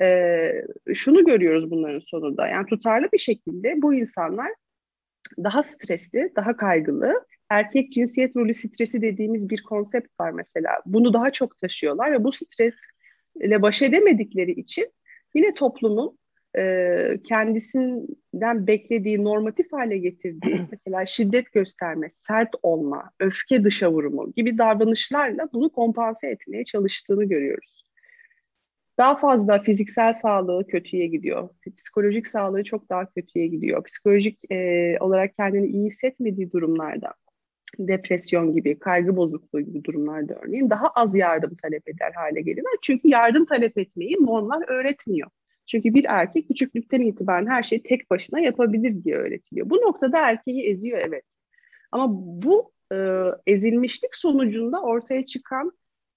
Ee, 0.00 0.52
şunu 0.94 1.24
görüyoruz 1.24 1.70
bunların 1.70 1.98
sonunda 1.98 2.48
yani 2.48 2.66
tutarlı 2.66 3.08
bir 3.12 3.18
şekilde 3.18 3.82
bu 3.82 3.94
insanlar 3.94 4.52
daha 5.44 5.62
stresli, 5.62 6.32
daha 6.36 6.56
kaygılı, 6.56 7.24
erkek 7.50 7.92
cinsiyet 7.92 8.36
rolü 8.36 8.54
stresi 8.54 9.02
dediğimiz 9.02 9.50
bir 9.50 9.62
konsept 9.62 10.20
var 10.20 10.30
mesela. 10.30 10.70
Bunu 10.86 11.12
daha 11.12 11.30
çok 11.30 11.58
taşıyorlar 11.58 12.12
ve 12.12 12.24
bu 12.24 12.32
stres 12.32 12.86
ile 13.40 13.62
baş 13.62 13.82
edemedikleri 13.82 14.52
için 14.52 14.92
yine 15.34 15.54
toplumun 15.54 16.18
e, 16.58 17.20
kendisinden 17.24 18.66
beklediği, 18.66 19.24
normatif 19.24 19.72
hale 19.72 19.98
getirdiği 19.98 20.60
mesela 20.70 21.06
şiddet 21.06 21.52
gösterme, 21.52 22.10
sert 22.12 22.54
olma, 22.62 23.10
öfke 23.20 23.64
dışa 23.64 23.92
vurumu 23.92 24.32
gibi 24.36 24.58
davranışlarla 24.58 25.48
bunu 25.52 25.72
kompanse 25.72 26.28
etmeye 26.28 26.64
çalıştığını 26.64 27.24
görüyoruz. 27.24 27.86
Daha 28.98 29.16
fazla 29.16 29.62
fiziksel 29.62 30.14
sağlığı 30.14 30.66
kötüye 30.66 31.06
gidiyor. 31.06 31.48
Psikolojik 31.76 32.28
sağlığı 32.28 32.64
çok 32.64 32.88
daha 32.88 33.10
kötüye 33.10 33.46
gidiyor. 33.46 33.84
Psikolojik 33.84 34.52
e, 34.52 34.96
olarak 35.00 35.36
kendini 35.36 35.66
iyi 35.66 35.86
hissetmediği 35.86 36.52
durumlarda 36.52 37.14
depresyon 37.78 38.52
gibi, 38.52 38.78
kaygı 38.78 39.16
bozukluğu 39.16 39.60
gibi 39.60 39.84
durumlarda 39.84 40.34
örneğin 40.34 40.70
daha 40.70 40.88
az 40.88 41.16
yardım 41.16 41.54
talep 41.62 41.88
eder 41.88 42.12
hale 42.12 42.40
gelirler. 42.40 42.72
Çünkü 42.82 43.08
yardım 43.08 43.44
talep 43.44 43.78
etmeyi 43.78 44.16
normlar 44.20 44.68
öğretmiyor. 44.68 45.30
Çünkü 45.66 45.94
bir 45.94 46.04
erkek 46.08 46.48
küçüklükten 46.48 47.00
itibaren 47.00 47.46
her 47.46 47.62
şeyi 47.62 47.82
tek 47.82 48.10
başına 48.10 48.40
yapabilir 48.40 49.04
diye 49.04 49.16
öğretiliyor. 49.16 49.70
Bu 49.70 49.76
noktada 49.76 50.18
erkeği 50.18 50.62
eziyor 50.62 50.98
evet. 50.98 51.24
Ama 51.92 52.06
bu 52.42 52.72
e, 52.92 52.96
ezilmişlik 53.46 54.16
sonucunda 54.16 54.82
ortaya 54.82 55.24
çıkan 55.24 55.72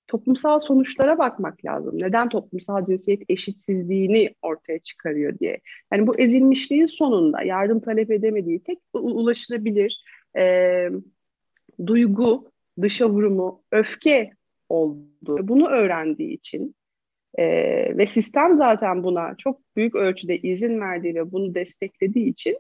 toplumsal 0.08 0.60
sonuçlara 0.60 1.18
bakmak 1.18 1.66
lazım. 1.66 1.98
Neden 1.98 2.30
toplumsal 2.30 2.86
cinsiyet 2.86 3.22
eşitsizliğini 3.30 4.36
ortaya 4.42 4.80
çıkarıyor 4.80 5.40
diye. 5.40 5.60
Yani 5.94 6.08
bu 6.08 6.20
ezilmişliğin 6.20 6.86
sonunda 6.86 7.42
yardım 7.42 7.80
talep 7.80 8.12
edemediği 8.12 8.64
tek 8.64 8.80
ulaşılabilir 8.94 10.04
e, 10.38 10.90
duygu, 11.86 12.52
dışa 12.82 13.10
vurumu, 13.10 13.64
öfke 13.72 14.32
oldu. 14.70 15.48
Bunu 15.48 15.68
öğrendiği 15.68 16.34
için 16.34 16.76
e, 17.38 17.46
ve 17.98 18.08
sistem 18.08 18.58
zaten 18.58 19.04
buna 19.04 19.36
çok 19.38 19.62
büyük 19.76 19.96
ölçüde 19.96 20.38
izin 20.38 20.82
verdiği 20.82 21.16
ve 21.16 21.32
bunu 21.32 21.56
desteklediği 21.56 22.30
için 22.30 22.58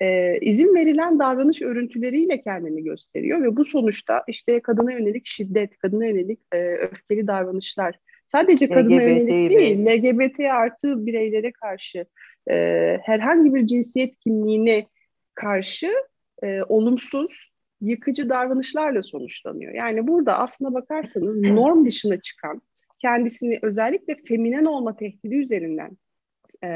e, 0.00 0.38
izin 0.40 0.74
verilen 0.74 1.18
davranış 1.18 1.62
örüntüleriyle 1.62 2.40
kendini 2.40 2.84
gösteriyor 2.84 3.42
ve 3.42 3.56
bu 3.56 3.64
sonuçta 3.64 4.24
işte 4.28 4.60
kadına 4.60 4.92
yönelik 4.92 5.26
şiddet, 5.26 5.78
kadına 5.78 6.06
yönelik 6.06 6.40
e, 6.52 6.58
öfkeli 6.58 7.26
davranışlar 7.26 7.98
sadece 8.28 8.68
kadına 8.68 8.96
LGBT 8.96 9.02
yönelik 9.02 9.50
değil, 9.50 9.86
LGBT 9.86 10.40
artı 10.40 11.06
bireylere 11.06 11.52
karşı 11.52 12.06
e, 12.50 12.54
herhangi 13.02 13.54
bir 13.54 13.66
cinsiyet 13.66 14.16
kimliğine 14.18 14.86
karşı 15.34 15.92
e, 16.42 16.62
olumsuz 16.62 17.47
yıkıcı 17.80 18.28
davranışlarla 18.28 19.02
sonuçlanıyor. 19.02 19.74
Yani 19.74 20.06
burada 20.06 20.38
aslına 20.38 20.74
bakarsanız 20.74 21.40
norm 21.40 21.86
dışına 21.86 22.20
çıkan, 22.20 22.62
kendisini 22.98 23.58
özellikle 23.62 24.16
feminen 24.28 24.64
olma 24.64 24.96
tehdidi 24.96 25.36
üzerinden 25.36 25.90
e, 26.64 26.68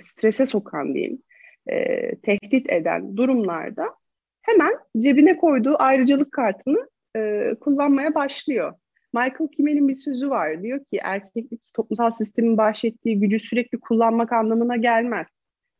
strese 0.00 0.46
sokan 0.46 0.94
diyeyim, 0.94 1.22
e, 1.66 2.14
tehdit 2.14 2.72
eden 2.72 3.16
durumlarda 3.16 3.94
hemen 4.42 4.72
cebine 4.98 5.36
koyduğu 5.36 5.76
ayrıcalık 5.78 6.32
kartını 6.32 6.88
e, 7.16 7.54
kullanmaya 7.60 8.14
başlıyor. 8.14 8.72
Michael 9.14 9.48
Kimmel'in 9.56 9.88
bir 9.88 9.94
sözü 9.94 10.30
var. 10.30 10.62
Diyor 10.62 10.84
ki 10.84 11.00
erkeklik 11.02 11.60
toplumsal 11.74 12.10
sistemin 12.10 12.56
bahşettiği 12.56 13.20
gücü 13.20 13.40
sürekli 13.40 13.80
kullanmak 13.80 14.32
anlamına 14.32 14.76
gelmez. 14.76 15.26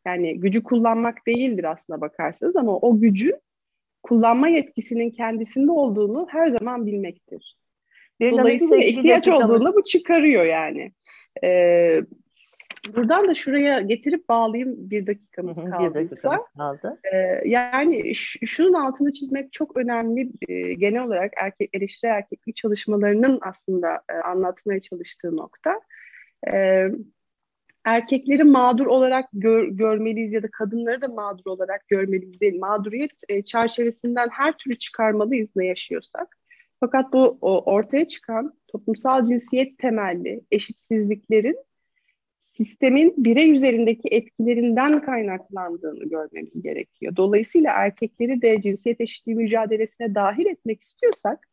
Yani 0.06 0.40
gücü 0.40 0.62
kullanmak 0.62 1.26
değildir 1.26 1.64
aslına 1.64 2.00
bakarsanız 2.00 2.56
ama 2.56 2.76
o 2.76 3.00
gücü 3.00 3.38
kullanma 4.08 4.48
yetkisinin 4.48 5.10
kendisinde 5.10 5.72
olduğunu 5.72 6.26
her 6.30 6.48
zaman 6.48 6.86
bilmektir. 6.86 7.58
Dolayısıyla 8.20 8.84
ihtiyaç 8.84 9.28
olduğunda 9.28 9.74
bu 9.74 9.82
çıkarıyor 9.82 10.44
yani. 10.44 10.92
Ee, 11.44 12.02
buradan 12.96 13.28
da 13.28 13.34
şuraya 13.34 13.80
getirip 13.80 14.28
bağlayayım 14.28 14.90
bir 14.90 15.06
dakikamız 15.06 15.56
Hı 15.56 15.60
hı, 15.60 15.70
kaldıysa. 15.70 16.00
Bir 16.00 16.10
dakikamız 16.10 16.46
kaldı. 16.56 16.98
Ee, 17.12 17.40
yani 17.44 18.14
şunun 18.14 18.72
altını 18.72 19.12
çizmek 19.12 19.52
çok 19.52 19.76
önemli. 19.76 20.30
Ee, 20.48 20.74
genel 20.74 21.04
olarak 21.04 21.32
erkek 21.36 21.70
eleştiri 21.72 22.10
erkeklik 22.10 22.56
çalışmalarının 22.56 23.38
aslında 23.42 24.02
e, 24.10 24.12
anlatmaya 24.12 24.80
çalıştığı 24.80 25.36
nokta. 25.36 25.80
Ee, 26.52 26.88
erkekleri 27.88 28.44
mağdur 28.44 28.86
olarak 28.86 29.28
gör- 29.32 29.68
görmeliyiz 29.68 30.32
ya 30.32 30.42
da 30.42 30.50
kadınları 30.50 31.00
da 31.00 31.08
mağdur 31.08 31.46
olarak 31.46 31.88
görmeliyiz 31.88 32.40
değil. 32.40 32.58
Mağduriyet 32.58 33.12
e, 33.28 33.44
çerçevesinden 33.44 34.28
her 34.28 34.58
türlü 34.58 34.78
çıkarmalıyız 34.78 35.56
ne 35.56 35.66
yaşıyorsak. 35.66 36.38
Fakat 36.80 37.12
bu 37.12 37.38
o, 37.40 37.72
ortaya 37.72 38.08
çıkan 38.08 38.54
toplumsal 38.68 39.24
cinsiyet 39.24 39.78
temelli 39.78 40.40
eşitsizliklerin 40.50 41.56
sistemin 42.44 43.14
birey 43.16 43.52
üzerindeki 43.52 44.08
etkilerinden 44.08 45.02
kaynaklandığını 45.02 46.08
görmemiz 46.08 46.62
gerekiyor. 46.62 47.16
Dolayısıyla 47.16 47.72
erkekleri 47.72 48.42
de 48.42 48.60
cinsiyet 48.60 49.00
eşitliği 49.00 49.36
mücadelesine 49.36 50.14
dahil 50.14 50.46
etmek 50.46 50.82
istiyorsak 50.82 51.48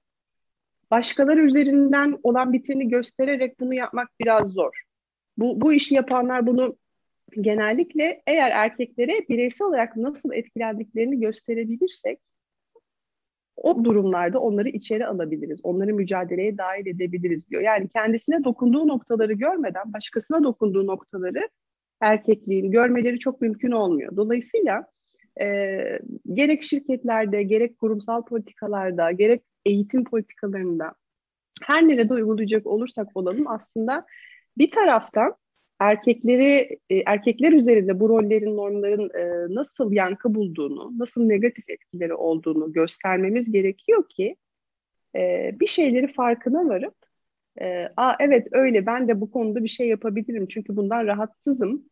başkaları 0.92 1.46
üzerinden 1.46 2.20
olan 2.24 2.54
biteni 2.54 2.90
göstererek 2.90 3.60
bunu 3.60 3.74
yapmak 3.74 4.10
biraz 4.20 4.48
zor. 4.48 4.84
Bu, 5.38 5.62
bu 5.62 5.74
işi 5.74 5.96
yapanlar 5.96 6.48
bunu 6.48 6.78
genellikle 7.42 8.22
eğer 8.28 8.52
erkeklere 8.52 9.12
bireysel 9.30 9.68
olarak 9.68 9.98
nasıl 9.98 10.34
etkilendiklerini 10.34 11.20
gösterebilirsek 11.20 12.20
o 13.56 13.84
durumlarda 13.84 14.40
onları 14.40 14.70
içeri 14.70 15.08
alabiliriz. 15.08 15.60
Onları 15.64 15.94
mücadeleye 15.94 16.58
dahil 16.58 16.88
edebiliriz 16.88 17.50
diyor. 17.50 17.62
Yani 17.62 17.88
kendisine 17.88 18.44
dokunduğu 18.44 18.88
noktaları 18.88 19.34
görmeden 19.34 19.94
başkasına 19.94 20.44
dokunduğu 20.44 20.88
noktaları 20.88 21.50
erkekliğin 22.02 22.72
görmeleri 22.72 23.20
çok 23.20 23.42
mümkün 23.42 23.72
olmuyor. 23.72 24.16
Dolayısıyla 24.16 24.86
e, 25.42 25.78
gerek 26.34 26.64
şirketlerde, 26.64 27.44
gerek 27.44 27.78
kurumsal 27.78 28.26
politikalarda, 28.26 29.12
gerek 29.12 29.42
eğitim 29.66 30.04
politikalarında 30.04 30.94
her 31.64 31.88
nerede 31.88 32.14
uygulayacak 32.14 32.68
olursak 32.68 33.08
olalım 33.16 33.48
aslında 33.48 34.06
bir 34.58 34.72
taraftan 34.72 35.36
erkekleri 35.80 36.80
e, 36.90 36.98
erkekler 37.06 37.52
üzerinde 37.52 38.00
bu 38.00 38.10
rollerin 38.10 38.58
normların 38.58 39.10
e, 39.10 39.56
nasıl 39.56 39.92
yankı 39.92 40.36
bulduğunu, 40.36 41.00
nasıl 41.00 41.26
negatif 41.26 41.70
etkileri 41.70 42.14
olduğunu 42.14 42.74
göstermemiz 42.74 43.52
gerekiyor 43.52 44.10
ki 44.10 44.36
e, 45.16 45.52
bir 45.60 45.68
şeyleri 45.68 46.14
farkına 46.14 46.70
varıp 46.70 46.96
Aa, 47.98 48.14
evet 48.20 48.48
öyle 48.52 48.86
ben 48.86 49.08
de 49.08 49.22
bu 49.22 49.32
konuda 49.32 49.64
bir 49.64 49.70
şey 49.70 49.88
yapabilirim 49.88 50.48
çünkü 50.48 50.76
bundan 50.76 51.06
rahatsızım 51.06 51.86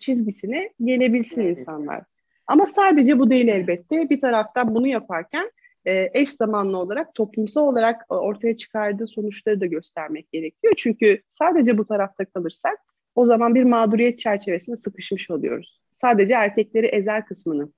çizgisine 0.00 0.70
gelebilsin 0.84 1.42
Evet. 1.42 1.58
insanlar. 1.58 2.04
Ama 2.46 2.66
sadece 2.66 3.18
bu 3.18 3.30
değil 3.30 3.48
elbette. 3.48 4.10
Bir 4.10 4.20
taraftan 4.20 4.74
bunu 4.74 4.86
yaparken 4.86 5.50
e, 5.84 6.10
eş 6.14 6.30
zamanlı 6.30 6.78
olarak 6.78 7.14
toplumsal 7.14 7.62
olarak 7.62 8.02
e, 8.10 8.14
ortaya 8.14 8.56
çıkardığı 8.56 9.06
sonuçları 9.06 9.60
da 9.60 9.66
göstermek 9.66 10.32
gerekiyor. 10.32 10.74
Çünkü 10.76 11.22
sadece 11.28 11.78
bu 11.78 11.86
tarafta 11.86 12.24
kalırsak 12.24 12.78
o 13.14 13.26
zaman 13.26 13.54
bir 13.54 13.64
mağduriyet 13.64 14.18
çerçevesine 14.18 14.76
sıkışmış 14.76 15.30
oluyoruz. 15.30 15.80
Sadece 15.96 16.34
erkekleri 16.34 16.86
ezer 16.86 17.26
kısmını 17.26 17.72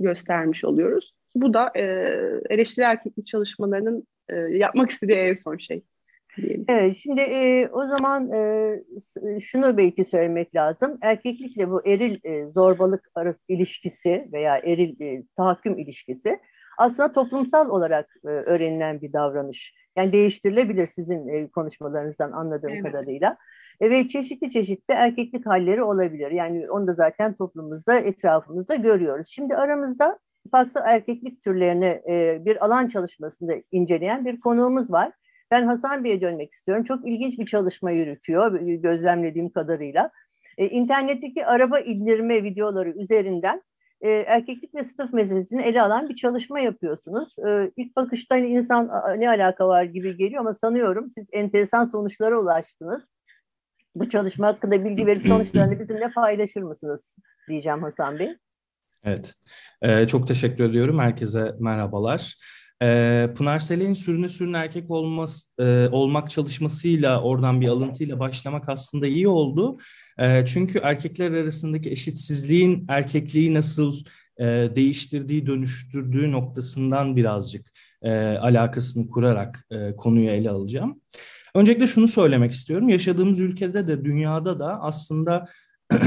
göstermiş 0.00 0.64
oluyoruz. 0.64 1.14
Bu 1.34 1.54
da 1.54 1.72
e, 1.76 1.82
eleştiri 2.50 2.84
erkeklik 2.84 3.26
çalışmalarının 3.26 4.06
e, 4.28 4.36
yapmak 4.36 4.90
istediği 4.90 5.16
en 5.16 5.34
son 5.34 5.56
şey 5.56 5.82
diyelim. 6.36 6.64
Evet, 6.68 6.96
şimdi 6.98 7.20
e, 7.20 7.68
o 7.72 7.86
zaman 7.86 8.32
e, 8.32 9.40
şunu 9.40 9.76
belki 9.76 10.04
söylemek 10.04 10.54
lazım. 10.54 10.98
Erkeklikle 11.02 11.70
bu 11.70 11.86
eril 11.86 12.16
e, 12.24 12.46
zorbalık 12.46 13.10
arası 13.14 13.40
ilişkisi 13.48 14.28
veya 14.32 14.58
eril 14.58 15.00
e, 15.00 15.22
tahakküm 15.36 15.78
ilişkisi 15.78 16.38
aslında 16.78 17.12
toplumsal 17.12 17.68
olarak 17.68 18.16
e, 18.24 18.28
öğrenilen 18.28 19.00
bir 19.00 19.12
davranış. 19.12 19.74
Yani 19.96 20.12
değiştirilebilir 20.12 20.86
sizin 20.86 21.28
e, 21.28 21.48
konuşmalarınızdan 21.50 22.32
anladığım 22.32 22.70
Evet. 22.70 22.82
kadarıyla. 22.82 23.36
E, 23.80 23.90
ve 23.90 24.08
çeşitli 24.08 24.50
çeşitli 24.50 24.94
erkeklik 24.94 25.46
halleri 25.46 25.82
olabilir. 25.82 26.30
Yani 26.30 26.70
onu 26.70 26.86
da 26.86 26.94
zaten 26.94 27.34
toplumumuzda, 27.34 27.98
etrafımızda 27.98 28.74
görüyoruz. 28.74 29.28
Şimdi 29.28 29.56
aramızda 29.56 30.18
farklı 30.50 30.80
erkeklik 30.84 31.42
türlerini 31.42 32.02
e, 32.10 32.44
bir 32.44 32.64
alan 32.64 32.88
çalışmasında 32.88 33.54
inceleyen 33.72 34.24
bir 34.24 34.40
konuğumuz 34.40 34.92
var. 34.92 35.12
Ben 35.50 35.66
Hasan 35.66 36.04
Bey'e 36.04 36.20
dönmek 36.20 36.52
istiyorum. 36.52 36.84
Çok 36.84 37.08
ilginç 37.08 37.38
bir 37.38 37.46
çalışma 37.46 37.90
yürütüyor 37.90 38.60
gözlemlediğim 38.60 39.50
kadarıyla. 39.50 40.10
E, 40.58 40.68
internetteki 40.68 41.46
araba 41.46 41.80
indirme 41.80 42.42
videoları 42.42 42.90
üzerinden 42.90 43.62
e, 44.02 44.10
erkeklik 44.10 44.74
ve 44.74 44.84
sınıf 44.84 45.12
meselesini 45.12 45.62
ele 45.62 45.82
alan 45.82 46.08
bir 46.08 46.14
çalışma 46.14 46.60
yapıyorsunuz. 46.60 47.38
E, 47.48 47.70
ilk 47.76 47.96
bakışta 47.96 48.34
hani 48.34 48.46
insan 48.46 48.88
"Aa, 48.88 49.14
ne 49.14 49.28
alaka 49.28 49.68
var 49.68 49.84
gibi 49.84 50.16
geliyor 50.16 50.40
ama 50.40 50.52
sanıyorum 50.54 51.10
siz 51.10 51.26
enteresan 51.32 51.84
sonuçlara 51.84 52.40
ulaştınız. 52.40 53.02
Bu 53.94 54.08
çalışma 54.08 54.46
hakkında 54.46 54.84
bilgi 54.84 55.06
verip 55.06 55.26
sonuçlarını 55.26 55.80
bizimle 55.80 56.10
paylaşır 56.14 56.62
mısınız 56.62 57.16
diyeceğim 57.48 57.82
Hasan 57.82 58.18
Bey. 58.18 58.36
Evet, 59.04 59.34
Ee, 59.82 60.06
çok 60.06 60.28
teşekkür 60.28 60.64
ediyorum. 60.64 60.98
Herkese 60.98 61.54
merhabalar. 61.60 62.34
Ee, 62.82 63.30
Pınar 63.36 63.58
Selek'in 63.58 63.94
sürüne 63.94 64.28
sürüne 64.28 64.58
erkek 64.58 64.90
olması, 64.90 65.48
e, 65.58 65.88
olmak 65.88 66.30
çalışmasıyla 66.30 67.22
oradan 67.22 67.60
bir 67.60 67.68
alıntıyla 67.68 68.18
başlamak 68.18 68.68
aslında 68.68 69.06
iyi 69.06 69.28
oldu. 69.28 69.76
Ee, 70.18 70.44
çünkü 70.46 70.78
erkekler 70.78 71.32
arasındaki 71.32 71.90
eşitsizliğin 71.90 72.84
erkekliği 72.88 73.54
nasıl 73.54 73.94
e, 74.38 74.44
değiştirdiği, 74.76 75.46
dönüştürdüğü 75.46 76.32
noktasından 76.32 77.16
birazcık 77.16 77.66
e, 78.02 78.12
alakasını 78.20 79.08
kurarak 79.08 79.66
e, 79.70 79.96
konuyu 79.96 80.30
ele 80.30 80.50
alacağım. 80.50 81.00
Öncelikle 81.54 81.86
şunu 81.86 82.08
söylemek 82.08 82.52
istiyorum. 82.52 82.88
Yaşadığımız 82.88 83.40
ülkede 83.40 83.88
de 83.88 84.04
dünyada 84.04 84.58
da 84.58 84.80
aslında 84.80 85.48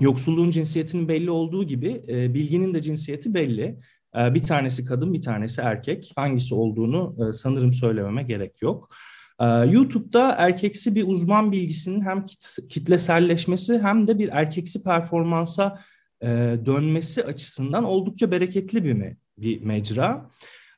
yoksulluğun 0.00 0.50
cinsiyetinin 0.50 1.08
belli 1.08 1.30
olduğu 1.30 1.64
gibi 1.64 2.04
bilginin 2.08 2.74
de 2.74 2.82
cinsiyeti 2.82 3.34
belli. 3.34 3.78
Bir 4.14 4.42
tanesi 4.42 4.84
kadın, 4.84 5.12
bir 5.12 5.22
tanesi 5.22 5.60
erkek. 5.60 6.12
Hangisi 6.16 6.54
olduğunu 6.54 7.32
sanırım 7.34 7.72
söylememe 7.72 8.22
gerek 8.22 8.62
yok. 8.62 8.88
E, 9.40 9.44
YouTube'da 9.46 10.34
erkeksi 10.38 10.94
bir 10.94 11.08
uzman 11.08 11.52
bilgisinin 11.52 12.00
hem 12.00 12.26
kit- 12.26 12.68
kitleselleşmesi 12.68 13.78
hem 13.78 14.06
de 14.06 14.18
bir 14.18 14.28
erkeksi 14.32 14.82
performansa 14.82 15.78
e, 16.22 16.26
dönmesi 16.66 17.24
açısından 17.24 17.84
oldukça 17.84 18.30
bereketli 18.30 18.84
bir, 18.84 18.94
me- 18.94 19.16
bir 19.38 19.62
mecra. 19.62 20.30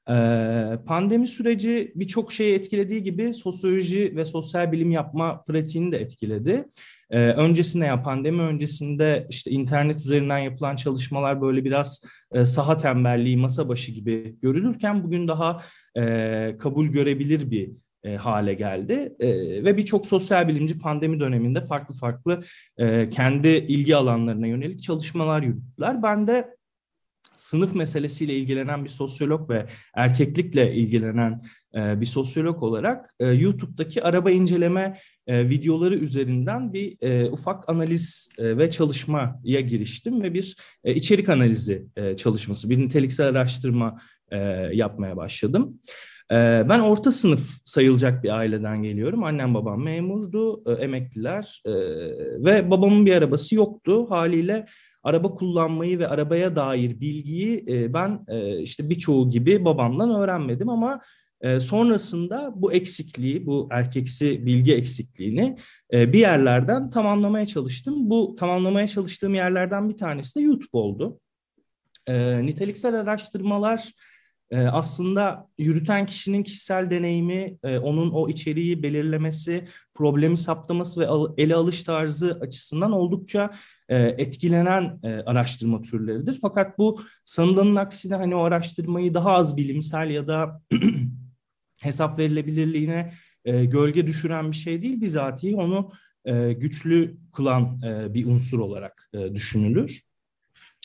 Ee, 0.08 0.78
pandemi 0.86 1.26
süreci 1.26 1.92
birçok 1.94 2.32
şeyi 2.32 2.54
etkilediği 2.54 3.02
gibi 3.02 3.34
sosyoloji 3.34 4.16
ve 4.16 4.24
sosyal 4.24 4.72
bilim 4.72 4.90
yapma 4.90 5.42
pratiğini 5.42 5.92
de 5.92 5.98
etkiledi. 5.98 6.64
Ee, 7.10 7.18
öncesinde 7.18 7.84
ya 7.84 8.02
pandemi 8.02 8.42
öncesinde 8.42 9.26
işte 9.30 9.50
internet 9.50 10.00
üzerinden 10.00 10.38
yapılan 10.38 10.76
çalışmalar 10.76 11.40
böyle 11.42 11.64
biraz 11.64 12.02
e, 12.32 12.46
saha 12.46 12.78
tembelliği, 12.78 13.36
masa 13.36 13.68
başı 13.68 13.92
gibi 13.92 14.36
görülürken 14.42 15.04
bugün 15.04 15.28
daha 15.28 15.62
e, 15.98 16.56
kabul 16.58 16.86
görebilir 16.86 17.50
bir 17.50 17.70
e, 18.04 18.16
hale 18.16 18.54
geldi 18.54 19.16
E, 19.20 19.28
ve 19.64 19.76
birçok 19.76 20.06
sosyal 20.06 20.48
bilimci 20.48 20.78
pandemi 20.78 21.20
döneminde 21.20 21.60
farklı 21.60 21.94
farklı 21.94 22.42
e, 22.78 23.10
kendi 23.10 23.48
ilgi 23.48 23.96
alanlarına 23.96 24.46
yönelik 24.46 24.82
çalışmalar 24.82 25.42
yürüttüler. 25.42 26.02
Ben 26.02 26.26
de 26.26 26.56
sınıf 27.36 27.74
meselesiyle 27.74 28.36
ilgilenen 28.36 28.84
bir 28.84 28.88
sosyolog 28.88 29.50
ve 29.50 29.66
erkeklikle 29.94 30.74
ilgilenen 30.74 31.42
e, 31.74 32.00
bir 32.00 32.06
sosyolog 32.06 32.62
olarak 32.62 33.14
e, 33.20 33.26
YouTube'daki 33.26 34.02
araba 34.02 34.30
inceleme 34.30 34.96
e, 35.26 35.48
videoları 35.48 35.94
üzerinden 35.94 36.72
bir 36.72 36.96
e, 37.00 37.30
ufak 37.30 37.68
analiz 37.68 38.28
e, 38.38 38.58
ve 38.58 38.70
çalışmaya 38.70 39.60
giriştim 39.60 40.22
ve 40.22 40.34
bir 40.34 40.56
e, 40.84 40.94
içerik 40.94 41.28
analizi 41.28 41.86
e, 41.96 42.16
çalışması, 42.16 42.70
bir 42.70 42.78
niteliksel 42.78 43.28
araştırma 43.28 43.98
e, 44.30 44.38
yapmaya 44.72 45.16
başladım. 45.16 45.80
E, 46.32 46.64
ben 46.68 46.80
orta 46.80 47.12
sınıf 47.12 47.60
sayılacak 47.64 48.24
bir 48.24 48.36
aileden 48.36 48.82
geliyorum. 48.82 49.24
Annem 49.24 49.54
babam 49.54 49.82
memurdu, 49.82 50.62
e, 50.66 50.72
emekliler 50.84 51.62
e, 51.66 51.72
ve 52.44 52.70
babamın 52.70 53.06
bir 53.06 53.12
arabası 53.12 53.54
yoktu. 53.54 54.06
Haliyle 54.10 54.66
araba 55.02 55.34
kullanmayı 55.34 55.98
ve 55.98 56.08
arabaya 56.08 56.56
dair 56.56 57.00
bilgiyi 57.00 57.64
e, 57.68 57.94
ben 57.94 58.26
işte 58.60 58.90
birçoğu 58.90 59.30
gibi 59.30 59.64
babamdan 59.64 60.10
öğrenmedim 60.10 60.68
ama 60.68 61.00
sonrasında 61.60 62.52
bu 62.56 62.72
eksikliği, 62.72 63.46
bu 63.46 63.68
erkeksi 63.70 64.46
bilgi 64.46 64.74
eksikliğini 64.74 65.56
bir 65.92 66.18
yerlerden 66.18 66.90
tamamlamaya 66.90 67.46
çalıştım. 67.46 68.10
Bu 68.10 68.36
tamamlamaya 68.38 68.88
çalıştığım 68.88 69.34
yerlerden 69.34 69.88
bir 69.88 69.96
tanesi 69.96 70.38
de 70.38 70.42
YouTube 70.42 70.68
oldu. 70.72 71.20
Niteliksel 72.42 73.00
araştırmalar 73.00 73.92
e, 74.52 74.58
aslında 74.58 75.48
yürüten 75.58 76.06
kişinin 76.06 76.42
kişisel 76.42 76.90
deneyimi, 76.90 77.58
e, 77.64 77.78
onun 77.78 78.10
o 78.10 78.28
içeriği 78.28 78.82
belirlemesi, 78.82 79.64
problemi 79.94 80.36
saptaması 80.36 81.00
ve 81.00 81.06
ele 81.36 81.54
alış 81.54 81.82
tarzı 81.82 82.38
açısından 82.40 82.92
oldukça 82.92 83.50
e, 83.88 83.98
etkilenen 83.98 85.00
e, 85.02 85.08
araştırma 85.08 85.82
türleridir. 85.82 86.38
Fakat 86.42 86.78
bu 86.78 87.00
sanılanın 87.24 87.76
aksine 87.76 88.14
hani 88.14 88.34
o 88.34 88.40
araştırmayı 88.40 89.14
daha 89.14 89.30
az 89.30 89.56
bilimsel 89.56 90.10
ya 90.10 90.26
da 90.26 90.62
hesap 91.82 92.18
verilebilirliğine 92.18 93.12
gölge 93.44 94.06
düşüren 94.06 94.50
bir 94.50 94.56
şey 94.56 94.82
değil. 94.82 95.00
Bizatihi 95.00 95.56
onu 95.56 95.90
güçlü 96.56 97.16
kılan 97.32 97.80
bir 98.14 98.26
unsur 98.26 98.58
olarak 98.58 99.10
düşünülür. 99.34 100.02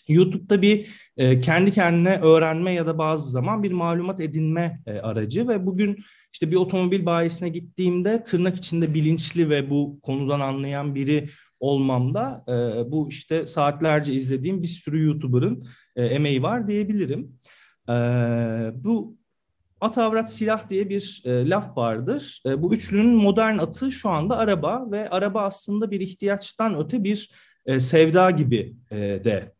YouTube'da 0.08 0.62
bir 0.62 0.88
e, 1.18 1.42
kendi 1.42 1.72
kendine 1.72 2.20
öğrenme 2.20 2.74
ya 2.74 2.88
da 2.88 2.98
bazı 2.98 3.32
zaman 3.32 3.64
bir 3.64 3.72
malumat 3.72 4.22
edinme 4.22 4.80
e, 4.86 4.92
aracı 4.92 5.48
ve 5.48 5.66
bugün 5.66 5.98
işte 6.34 6.52
bir 6.52 6.56
otomobil 6.56 7.06
bayisine 7.06 7.50
gittiğimde 7.50 8.24
tırnak 8.24 8.56
içinde 8.56 8.94
bilinçli 8.94 9.50
ve 9.50 9.70
bu 9.70 10.00
konudan 10.02 10.40
anlayan 10.40 10.96
biri 10.96 11.30
olmamda 11.60 12.46
e, 12.48 12.52
bu 12.92 13.10
işte 13.10 13.46
saatlerce 13.46 14.14
izlediğim 14.14 14.64
bir 14.64 14.68
sürü 14.68 15.06
YouTuber'ın 15.06 15.64
e, 15.96 16.06
emeği 16.06 16.44
var 16.44 16.68
diyebilirim. 16.68 17.40
E, 17.90 17.94
bu 18.76 19.18
at 19.82 19.98
avrat 19.98 20.34
silah 20.34 20.70
diye 20.70 20.90
bir 20.90 21.22
e, 21.26 21.50
laf 21.50 21.78
vardır. 21.78 22.42
E, 22.46 22.62
bu 22.64 22.74
üçlünün 22.74 23.16
modern 23.16 23.58
atı 23.58 23.92
şu 23.92 24.10
anda 24.10 24.38
araba 24.38 24.92
ve 24.92 25.10
araba 25.10 25.42
aslında 25.42 25.92
bir 25.92 26.02
ihtiyaçtan 26.02 26.80
öte 26.80 27.04
bir 27.04 27.32
e, 27.66 27.80
sevda 27.80 28.32
gibi 28.32 28.76
e, 28.92 28.98
de 28.98 29.57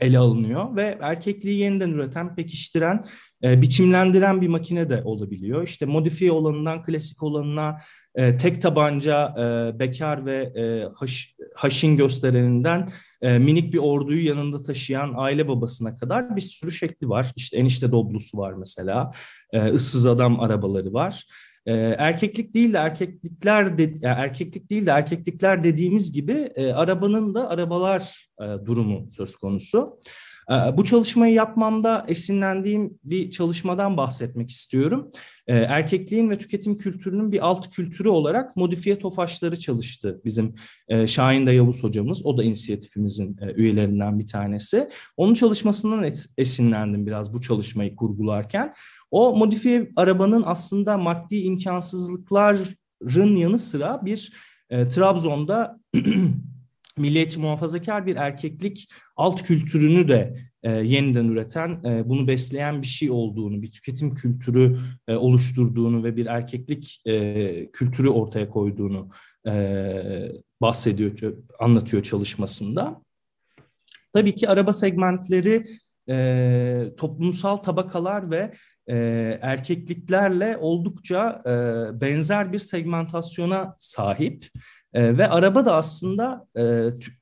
ele 0.00 0.18
alınıyor 0.18 0.76
ve 0.76 0.98
erkekliği 1.00 1.58
yeniden 1.58 1.90
üreten, 1.90 2.34
pekiştiren, 2.34 3.04
e, 3.44 3.62
biçimlendiren 3.62 4.40
bir 4.40 4.48
makine 4.48 4.90
de 4.90 5.02
olabiliyor. 5.04 5.62
İşte 5.62 5.86
modifiye 5.86 6.32
olanından 6.32 6.82
klasik 6.82 7.22
olanına 7.22 7.76
e, 8.14 8.36
tek 8.36 8.62
tabanca, 8.62 9.34
e, 9.38 9.78
bekar 9.78 10.26
ve 10.26 10.36
e, 10.36 10.88
haş, 10.94 11.34
haşin 11.54 11.96
göstereninden 11.96 12.88
e, 13.22 13.38
minik 13.38 13.72
bir 13.72 13.78
orduyu 13.78 14.26
yanında 14.26 14.62
taşıyan 14.62 15.12
aile 15.16 15.48
babasına 15.48 15.96
kadar 15.96 16.36
bir 16.36 16.40
sürü 16.40 16.72
şekli 16.72 17.08
var. 17.08 17.32
İşte 17.36 17.56
enişte 17.56 17.92
doblusu 17.92 18.38
var 18.38 18.52
mesela, 18.52 19.10
e, 19.52 19.64
ıssız 19.64 20.06
adam 20.06 20.40
arabaları 20.40 20.92
var. 20.92 21.24
E, 21.66 21.72
erkeklik 21.98 22.54
değil 22.54 22.72
de 22.72 22.78
erkeklikler 22.78 23.78
de, 23.78 23.82
yani 23.82 24.20
erkeklik 24.20 24.70
değil 24.70 24.86
de 24.86 24.90
erkeklikler 24.90 25.64
dediğimiz 25.64 26.12
gibi 26.12 26.32
e, 26.32 26.72
arabanın 26.72 27.34
da 27.34 27.48
arabalar 27.48 28.28
e, 28.40 28.66
durumu 28.66 29.10
söz 29.10 29.36
konusu. 29.36 30.00
E, 30.50 30.76
bu 30.76 30.84
çalışmayı 30.84 31.34
yapmamda 31.34 32.04
esinlendiğim 32.08 32.98
bir 33.04 33.30
çalışmadan 33.30 33.96
bahsetmek 33.96 34.50
istiyorum. 34.50 35.10
E, 35.46 35.56
erkekliğin 35.56 36.30
ve 36.30 36.38
tüketim 36.38 36.76
kültürünün 36.76 37.32
bir 37.32 37.46
alt 37.46 37.70
kültürü 37.70 38.08
olarak 38.08 38.56
modifiye 38.56 38.98
tofaşları 38.98 39.58
çalıştı 39.58 40.20
bizim 40.24 40.54
e, 40.88 41.06
Şahin 41.06 41.46
de 41.46 41.52
Yavuz 41.52 41.82
hocamız. 41.82 42.26
O 42.26 42.38
da 42.38 42.44
inisiyatifimizin 42.44 43.36
e, 43.40 43.52
üyelerinden 43.52 44.18
bir 44.18 44.26
tanesi. 44.26 44.88
Onun 45.16 45.34
çalışmasından 45.34 46.12
esinlendim 46.38 47.06
biraz 47.06 47.32
bu 47.32 47.40
çalışmayı 47.40 47.96
kurgularken. 47.96 48.74
O 49.10 49.36
modifiye 49.36 49.90
arabanın 49.96 50.42
aslında 50.46 50.98
maddi 50.98 51.36
imkansızlıkların 51.36 53.36
yanı 53.36 53.58
sıra 53.58 54.00
bir 54.04 54.32
e, 54.70 54.88
Trabzon'da 54.88 55.80
milliyetçi 57.00 57.40
muhafazakar 57.40 58.06
bir 58.06 58.16
erkeklik 58.16 58.88
alt 59.16 59.42
kültürünü 59.42 60.08
de 60.08 60.34
e, 60.62 60.70
yeniden 60.70 61.24
üreten, 61.24 61.80
e, 61.84 62.08
bunu 62.08 62.28
besleyen 62.28 62.82
bir 62.82 62.86
şey 62.86 63.10
olduğunu, 63.10 63.62
bir 63.62 63.70
tüketim 63.70 64.14
kültürü 64.14 64.78
e, 65.08 65.14
oluşturduğunu 65.14 66.04
ve 66.04 66.16
bir 66.16 66.26
erkeklik 66.26 67.02
e, 67.06 67.70
kültürü 67.70 68.08
ortaya 68.08 68.48
koyduğunu 68.48 69.10
e, 69.46 69.52
bahsediyor, 70.60 71.34
anlatıyor 71.58 72.02
çalışmasında. 72.02 73.02
Tabii 74.12 74.34
ki 74.34 74.48
araba 74.48 74.72
segmentleri 74.72 75.64
e, 76.08 76.92
toplumsal 76.96 77.56
tabakalar 77.56 78.30
ve 78.30 78.52
e, 78.86 78.96
erkekliklerle 79.42 80.56
oldukça 80.56 81.42
e, 81.46 81.50
benzer 82.00 82.52
bir 82.52 82.58
segmentasyona 82.58 83.76
sahip. 83.78 84.46
E, 84.94 85.18
ve 85.18 85.28
araba 85.28 85.66
da 85.66 85.74
aslında 85.74 86.46
e, 86.56 86.62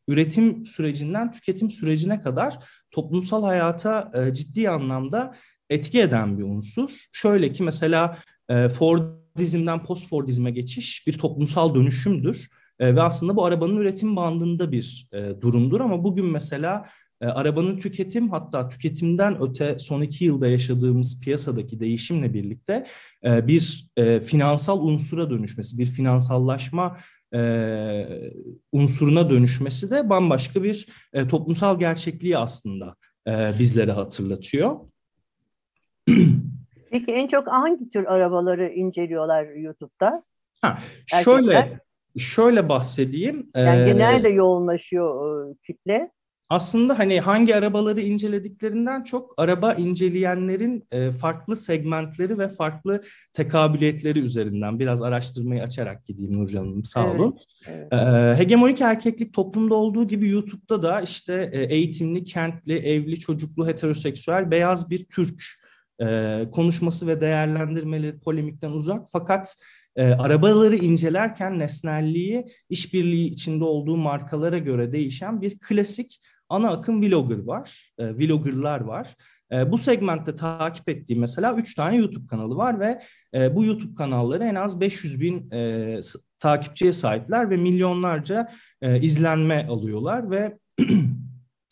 üretim 0.08 0.66
sürecinden 0.66 1.32
tüketim 1.32 1.70
sürecine 1.70 2.20
kadar 2.20 2.58
toplumsal 2.90 3.42
hayata 3.42 4.12
e, 4.14 4.34
ciddi 4.34 4.70
anlamda 4.70 5.34
etki 5.70 6.00
eden 6.00 6.38
bir 6.38 6.44
unsur. 6.44 6.90
Şöyle 7.12 7.52
ki 7.52 7.62
mesela 7.62 8.18
e, 8.48 8.68
Fordizmden 8.68 9.84
post-Fordizme 9.84 10.50
geçiş 10.50 11.06
bir 11.06 11.12
toplumsal 11.12 11.74
dönüşümdür. 11.74 12.48
E, 12.78 12.96
ve 12.96 13.02
aslında 13.02 13.36
bu 13.36 13.44
arabanın 13.44 13.76
üretim 13.76 14.16
bandında 14.16 14.72
bir 14.72 15.08
e, 15.12 15.40
durumdur 15.40 15.80
ama 15.80 16.04
bugün 16.04 16.26
mesela 16.26 16.84
e, 17.20 17.26
arabanın 17.26 17.78
tüketim 17.78 18.30
hatta 18.30 18.68
tüketimden 18.68 19.42
öte 19.42 19.78
son 19.78 20.00
iki 20.00 20.24
yılda 20.24 20.48
yaşadığımız 20.48 21.20
piyasadaki 21.20 21.80
değişimle 21.80 22.34
birlikte 22.34 22.86
e, 23.24 23.46
bir 23.46 23.90
e, 23.96 24.20
finansal 24.20 24.80
unsura 24.80 25.30
dönüşmesi, 25.30 25.78
bir 25.78 25.86
finansallaşma 25.86 26.96
e, 27.34 27.40
unsuruna 28.72 29.30
dönüşmesi 29.30 29.90
de 29.90 30.10
bambaşka 30.10 30.62
bir 30.62 30.88
e, 31.12 31.28
toplumsal 31.28 31.78
gerçekliği 31.78 32.38
aslında 32.38 32.94
e, 33.28 33.52
bizlere 33.58 33.92
hatırlatıyor. 33.92 34.76
Peki 36.90 37.12
en 37.12 37.26
çok 37.26 37.46
hangi 37.46 37.90
tür 37.90 38.04
arabaları 38.04 38.68
inceliyorlar 38.68 39.56
YouTube'da? 39.56 40.22
Ha, 40.60 40.78
şöyle 41.06 41.80
şöyle 42.18 42.68
bahsedeyim. 42.68 43.50
Yani 43.56 43.82
ee, 43.82 43.92
genelde 43.92 44.28
yoğunlaşıyor 44.28 45.54
kitle 45.66 46.10
aslında 46.48 46.98
hani 46.98 47.20
hangi 47.20 47.56
arabaları 47.56 48.00
incelediklerinden 48.00 49.02
çok 49.02 49.34
araba 49.36 49.74
inceleyenlerin 49.74 50.86
e, 50.90 51.12
farklı 51.12 51.56
segmentleri 51.56 52.38
ve 52.38 52.48
farklı 52.48 53.02
tekabüliyetleri 53.32 54.18
üzerinden 54.18 54.78
biraz 54.78 55.02
araştırmayı 55.02 55.62
açarak 55.62 56.06
gideyim 56.06 56.38
Nurcan 56.38 56.66
Hanım 56.66 56.84
sağ 56.84 57.12
olun. 57.12 57.38
Evet, 57.68 57.88
evet. 57.90 58.02
E, 58.02 58.38
hegemonik 58.38 58.80
erkeklik 58.80 59.34
toplumda 59.34 59.74
olduğu 59.74 60.08
gibi 60.08 60.28
YouTube'da 60.28 60.82
da 60.82 61.00
işte 61.00 61.50
e, 61.52 61.62
eğitimli, 61.62 62.24
kentli, 62.24 62.78
evli, 62.78 63.18
çocuklu, 63.18 63.66
heteroseksüel, 63.66 64.50
beyaz 64.50 64.90
bir 64.90 65.04
Türk 65.04 65.42
e, 66.02 66.44
konuşması 66.52 67.06
ve 67.06 67.20
değerlendirmeleri 67.20 68.18
polemikten 68.18 68.70
uzak 68.70 69.06
fakat 69.12 69.56
e, 69.96 70.04
arabaları 70.04 70.76
incelerken 70.76 71.58
nesnelliği 71.58 72.46
işbirliği 72.70 73.30
içinde 73.30 73.64
olduğu 73.64 73.96
markalara 73.96 74.58
göre 74.58 74.92
değişen 74.92 75.40
bir 75.40 75.58
klasik 75.58 76.20
ana 76.48 76.70
akım 76.70 77.02
vlogger 77.02 77.44
var, 77.44 77.92
e, 77.98 78.16
vloggerlar 78.16 78.80
var. 78.80 79.14
E, 79.52 79.72
bu 79.72 79.78
segmentte 79.78 80.36
takip 80.36 80.88
ettiğim 80.88 81.20
mesela 81.20 81.54
3 81.54 81.74
tane 81.74 81.96
YouTube 81.96 82.26
kanalı 82.26 82.56
var 82.56 82.80
ve 82.80 83.00
e, 83.34 83.56
bu 83.56 83.64
YouTube 83.64 83.94
kanalları 83.94 84.44
en 84.44 84.54
az 84.54 84.80
500 84.80 85.20
bin 85.20 85.50
e, 85.50 86.00
takipçiye 86.40 86.92
sahipler 86.92 87.50
ve 87.50 87.56
milyonlarca 87.56 88.52
e, 88.82 89.00
izlenme 89.00 89.66
alıyorlar 89.66 90.30
ve 90.30 90.58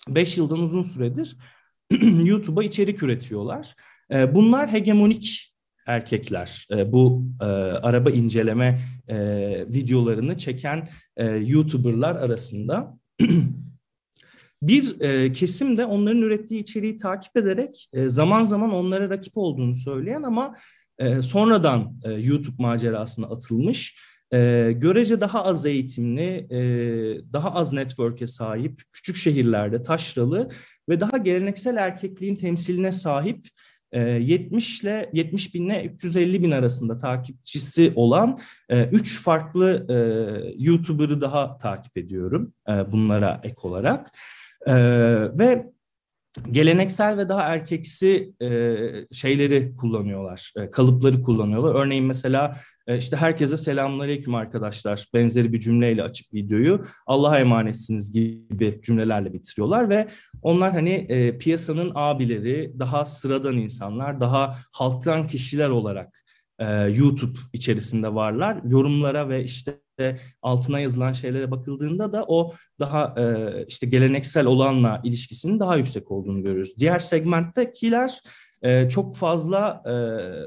5 0.09 0.37
yıldan 0.37 0.59
uzun 0.59 0.83
süredir 0.83 1.37
YouTube'a 2.25 2.65
içerik 2.65 3.03
üretiyorlar. 3.03 3.75
E, 4.13 4.35
bunlar 4.35 4.73
hegemonik 4.73 5.53
erkekler. 5.87 6.67
E, 6.71 6.93
bu 6.93 7.25
e, 7.41 7.45
araba 7.45 8.11
inceleme 8.11 8.81
e, 9.09 9.17
videolarını 9.69 10.37
çeken 10.37 10.89
e, 11.17 11.27
YouTuber'lar 11.27 12.17
arasında. 12.17 12.99
Bir 14.63 15.01
e, 15.01 15.33
kesim 15.33 15.77
de 15.77 15.85
onların 15.85 16.23
ürettiği 16.23 16.63
içeriği 16.63 16.97
takip 16.97 17.37
ederek 17.37 17.89
e, 17.93 18.09
zaman 18.09 18.45
zaman 18.45 18.73
onlara 18.73 19.11
rakip 19.11 19.37
olduğunu 19.37 19.75
söyleyen 19.75 20.23
ama 20.23 20.55
e, 20.99 21.23
sonradan 21.23 21.93
e, 22.05 22.13
YouTube 22.13 22.63
macerasına 22.63 23.27
atılmış, 23.27 23.99
e, 24.33 24.73
görece 24.73 25.21
daha 25.21 25.45
az 25.45 25.67
eğitimli, 25.67 26.47
e, 26.51 26.59
daha 27.33 27.55
az 27.55 27.73
network'e 27.73 28.27
sahip, 28.27 28.83
küçük 28.93 29.17
şehirlerde 29.17 29.83
taşralı 29.83 30.49
ve 30.89 31.01
daha 31.01 31.17
geleneksel 31.17 31.77
erkekliğin 31.77 32.37
temsiline 32.37 32.93
sahip 32.93 33.47
70 33.93 34.83
ile 34.83 35.11
70 35.13 35.55
bin 35.55 35.67
ile 35.67 35.85
350 35.85 36.43
bin 36.43 36.51
arasında 36.51 36.97
takipçisi 36.97 37.93
olan 37.97 38.39
3 38.71 39.23
farklı 39.23 39.87
YouTuber'ı 40.59 41.21
daha 41.21 41.59
takip 41.59 41.97
ediyorum 41.99 42.53
bunlara 42.93 43.41
ek 43.45 43.57
olarak. 43.63 44.13
Ee, 44.67 44.75
ve 45.39 45.73
geleneksel 46.51 47.17
ve 47.17 47.29
daha 47.29 47.43
erkeksi 47.43 48.35
e, 48.43 48.77
şeyleri 49.13 49.77
kullanıyorlar, 49.77 50.53
e, 50.57 50.71
kalıpları 50.71 51.23
kullanıyorlar. 51.23 51.75
Örneğin 51.75 52.05
mesela 52.05 52.57
e, 52.87 52.99
işte 52.99 53.17
herkese 53.17 53.57
selamünaleyküm 53.57 54.35
arkadaşlar 54.35 55.07
benzeri 55.15 55.53
bir 55.53 55.61
cümleyle 55.61 56.03
açıp 56.03 56.35
videoyu 56.35 56.85
Allah'a 57.07 57.39
emanetsiniz 57.39 58.13
gibi 58.13 58.81
cümlelerle 58.83 59.33
bitiriyorlar 59.33 59.89
ve 59.89 60.09
onlar 60.43 60.73
hani 60.73 60.91
e, 60.91 61.39
piyasanın 61.39 61.93
abileri, 61.95 62.73
daha 62.79 63.05
sıradan 63.05 63.57
insanlar, 63.57 64.21
daha 64.21 64.59
halktan 64.73 65.27
kişiler 65.27 65.69
olarak 65.69 66.26
e, 66.59 66.67
YouTube 66.75 67.39
içerisinde 67.53 68.15
varlar. 68.15 68.61
Yorumlara 68.65 69.29
ve 69.29 69.45
işte 69.45 69.81
altına 70.43 70.81
yazılan 70.81 71.13
şeylere 71.13 71.51
bakıldığında 71.51 72.13
da 72.13 72.25
o 72.29 72.55
daha 72.81 73.15
e, 73.19 73.65
işte 73.69 73.87
geleneksel 73.87 74.47
olanla 74.47 75.01
ilişkisinin 75.05 75.61
daha 75.61 75.77
yüksek 75.77 76.11
olduğunu 76.11 76.43
görüyoruz. 76.43 76.77
Diğer 76.79 76.99
segmenttekiler 76.99 78.21
e, 78.63 78.89
çok 78.89 79.17
fazla 79.17 79.83
e, 79.87 79.93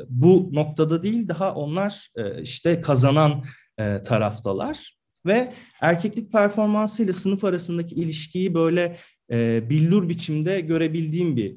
bu 0.09 0.49
noktada 0.51 1.03
değil 1.03 1.27
daha 1.27 1.55
onlar 1.55 2.09
e, 2.15 2.41
işte 2.41 2.81
kazanan 2.81 3.43
e, 3.77 4.03
taraftalar 4.03 4.97
ve 5.25 5.53
erkeklik 5.81 6.31
performansıyla 6.31 7.13
sınıf 7.13 7.43
arasındaki 7.43 7.95
ilişkiyi 7.95 8.53
böyle 8.53 8.97
e, 9.31 9.69
billur 9.69 10.09
biçimde 10.09 10.61
görebildiğim 10.61 11.35
bir 11.35 11.55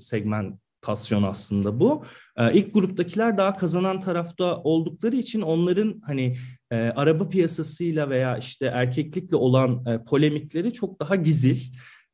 segmentasyon 0.82 1.22
aslında 1.22 1.80
bu. 1.80 2.04
E, 2.36 2.52
ilk 2.52 2.74
gruptakiler 2.74 3.38
daha 3.38 3.56
kazanan 3.56 4.00
tarafta 4.00 4.56
oldukları 4.56 5.16
için 5.16 5.40
onların 5.40 6.00
hani 6.06 6.36
e, 6.70 6.76
araba 6.76 7.28
piyasasıyla 7.28 8.10
veya 8.10 8.38
işte 8.38 8.66
erkeklikle 8.66 9.36
olan 9.36 9.86
e, 9.86 10.04
polemikleri 10.04 10.72
çok 10.72 11.00
daha 11.00 11.16
gizil. 11.16 11.58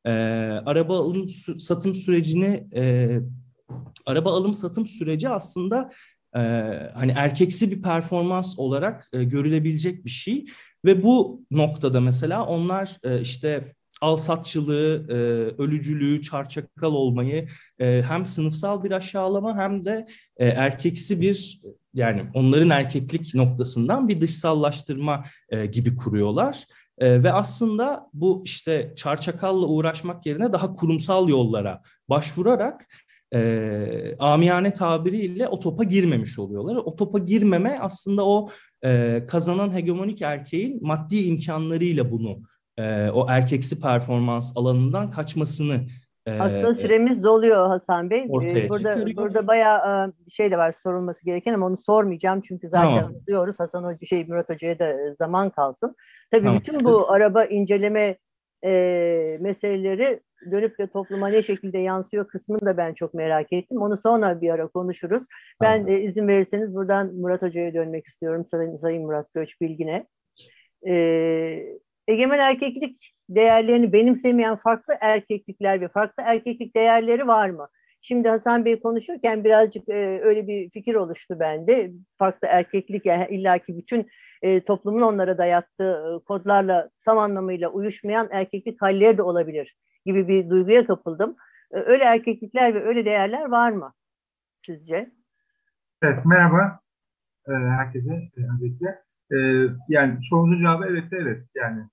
E, 0.05 0.11
araba 0.65 0.99
alım 0.99 1.29
satım 1.59 1.93
sürecini 1.93 2.67
e, 2.75 3.09
araba 4.05 4.33
alım 4.33 4.53
satım 4.53 4.85
süreci 4.85 5.29
aslında 5.29 5.89
e, 6.35 6.39
hani 6.93 7.11
erkeksi 7.15 7.71
bir 7.71 7.81
performans 7.81 8.59
olarak 8.59 9.07
e, 9.13 9.23
görülebilecek 9.23 10.05
bir 10.05 10.09
şey 10.09 10.45
ve 10.85 11.03
bu 11.03 11.41
noktada 11.51 12.01
mesela 12.01 12.45
onlar 12.45 12.97
e, 13.03 13.21
işte 13.21 13.75
alsatçılığı, 14.01 15.05
e, 15.09 15.13
ölücülüğü, 15.61 16.21
çarçakal 16.21 16.93
olmayı 16.93 17.47
e, 17.79 18.03
hem 18.07 18.25
sınıfsal 18.25 18.83
bir 18.83 18.91
aşağılama 18.91 19.57
hem 19.57 19.85
de 19.85 20.07
e, 20.37 20.47
erkeksi 20.47 21.21
bir 21.21 21.61
yani 21.93 22.25
onların 22.33 22.69
erkeklik 22.69 23.35
noktasından 23.35 24.07
bir 24.07 24.21
dışsallaştırma 24.21 25.23
e, 25.49 25.65
gibi 25.65 25.95
kuruyorlar. 25.95 26.65
E, 26.97 27.23
ve 27.23 27.33
aslında 27.33 28.09
bu 28.13 28.41
işte 28.45 28.93
çarçakalla 28.95 29.65
uğraşmak 29.65 30.25
yerine 30.25 30.53
daha 30.53 30.75
kurumsal 30.75 31.29
yollara 31.29 31.81
başvurarak 32.09 32.87
e, 33.33 34.15
amiyane 34.19 34.73
tabiriyle 34.73 35.47
o 35.47 35.59
topa 35.59 35.83
girmemiş 35.83 36.39
oluyorlar. 36.39 36.75
O 36.75 36.95
topa 36.95 37.19
girmeme 37.19 37.79
aslında 37.81 38.25
o 38.25 38.49
e, 38.85 39.23
kazanan 39.27 39.73
hegemonik 39.73 40.21
erkeğin 40.21 40.87
maddi 40.87 41.21
imkanlarıyla 41.21 42.11
bunu 42.11 42.41
e, 42.79 43.09
o 43.11 43.25
erkeksi 43.29 43.81
performans 43.81 44.57
alanından 44.57 45.11
kaçmasını 45.11 45.81
aslında 46.39 46.75
süremiz 46.75 47.23
doluyor 47.23 47.67
Hasan 47.67 48.09
Bey. 48.09 48.25
Ortaya 48.29 48.69
burada 48.69 48.97
çıkıyor. 48.97 49.17
burada 49.17 49.47
bayağı 49.47 50.13
şey 50.29 50.51
de 50.51 50.57
var 50.57 50.71
sorulması 50.71 51.25
gereken 51.25 51.53
ama 51.53 51.65
onu 51.65 51.77
sormayacağım 51.77 52.41
çünkü 52.41 52.69
zaten 52.69 52.99
Tamam. 52.99 53.13
diyoruz 53.27 53.59
Hasan 53.59 53.83
Hoca 53.83 54.05
şey 54.05 54.25
Murat 54.25 54.49
Hoca'ya 54.49 54.79
da 54.79 55.13
zaman 55.13 55.49
kalsın. 55.49 55.95
Tabii 56.31 56.43
Tamam. 56.43 56.59
bütün 56.59 56.83
bu 56.83 57.11
araba 57.11 57.45
inceleme 57.45 58.17
e, 58.65 59.37
meseleleri 59.39 60.19
dönüp 60.51 60.79
de 60.79 60.87
topluma 60.87 61.27
ne 61.27 61.43
şekilde 61.43 61.77
yansıyor 61.77 62.27
kısmını 62.27 62.61
da 62.61 62.77
ben 62.77 62.93
çok 62.93 63.13
merak 63.13 63.53
ettim. 63.53 63.81
Onu 63.81 63.97
sonra 63.97 64.41
bir 64.41 64.49
ara 64.49 64.67
konuşuruz. 64.67 65.23
Ben 65.61 65.77
Tamam. 65.77 65.93
e, 65.93 66.01
izin 66.01 66.27
verirseniz 66.27 66.75
buradan 66.75 67.13
Murat 67.15 67.41
Hoca'ya 67.41 67.73
dönmek 67.73 68.05
istiyorum. 68.05 68.45
Sayın, 68.45 68.75
Sayın 68.75 69.03
Murat 69.03 69.33
Göç 69.33 69.61
Bilgin'e. 69.61 70.07
E, 70.87 70.93
egemen 72.09 72.39
erkeklik 72.39 73.15
değerlerini 73.29 73.93
benimsemeyen 73.93 74.55
farklı 74.55 74.93
erkeklikler 75.01 75.81
ve 75.81 75.87
farklı 75.87 76.23
erkeklik 76.25 76.75
değerleri 76.75 77.27
var 77.27 77.49
mı? 77.49 77.67
Şimdi 78.01 78.29
Hasan 78.29 78.65
Bey 78.65 78.79
konuşurken 78.79 79.43
birazcık 79.43 79.89
e, 79.89 80.19
öyle 80.23 80.47
bir 80.47 80.69
fikir 80.69 80.95
oluştu 80.95 81.39
bende. 81.39 81.91
Farklı 82.17 82.47
erkeklik 82.47 83.05
yani 83.05 83.27
illaki 83.29 83.77
bütün 83.77 84.07
e, 84.41 84.63
toplumun 84.63 85.01
onlara 85.01 85.37
dayattığı 85.37 85.93
e, 85.93 86.23
kodlarla 86.25 86.89
tam 87.05 87.17
anlamıyla 87.17 87.69
uyuşmayan 87.69 88.27
erkeklik 88.31 88.81
halleri 88.81 89.17
de 89.17 89.21
olabilir 89.21 89.77
gibi 90.05 90.27
bir 90.27 90.49
duyguya 90.49 90.87
kapıldım. 90.87 91.35
E, 91.71 91.77
öyle 91.77 92.03
erkeklikler 92.03 92.75
ve 92.75 92.83
öyle 92.83 93.05
değerler 93.05 93.45
var 93.45 93.71
mı 93.71 93.93
sizce? 94.65 95.11
Evet, 96.01 96.25
merhaba 96.25 96.79
e, 97.47 97.51
herkese 97.51 98.13
e, 98.13 98.41
öncelikle. 98.53 99.03
E, 99.31 99.37
yani 99.89 100.17
sorunun 100.29 100.59
cevabı 100.59 100.85
evet 100.89 101.07
evet. 101.11 101.43
Yani 101.55 101.83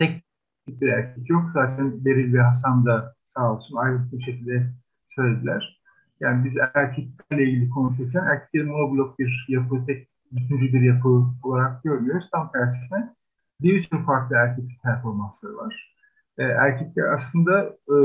tek 0.00 0.24
bir 0.68 0.88
erkek 0.88 1.30
yok. 1.30 1.50
Zaten 1.54 2.04
Beril 2.04 2.34
ve 2.34 2.40
Hasan 2.40 2.86
da 2.86 3.14
sağ 3.24 3.52
olsun 3.52 3.76
ayrıntılı 3.76 4.18
bir 4.18 4.24
şekilde 4.24 4.66
söylediler. 5.10 5.80
Yani 6.20 6.44
biz 6.44 6.56
erkeklerle 6.74 7.44
ilgili 7.44 7.70
konuşurken 7.70 8.24
erkeklerin 8.24 8.68
monoblok 8.68 9.18
bir 9.18 9.46
yapı, 9.48 9.86
tek 9.86 10.08
bütüncül 10.32 10.72
bir 10.72 10.80
yapı 10.80 11.24
olarak 11.42 11.84
görmüyoruz. 11.84 12.28
Tam 12.32 12.52
tersine 12.52 13.14
bir 13.60 13.80
sürü 13.80 14.04
farklı 14.04 14.36
erkeklik 14.36 14.82
performansları 14.82 15.56
var. 15.56 15.96
E, 16.38 16.42
erkekler 16.42 17.04
aslında 17.04 17.64
e, 17.64 17.96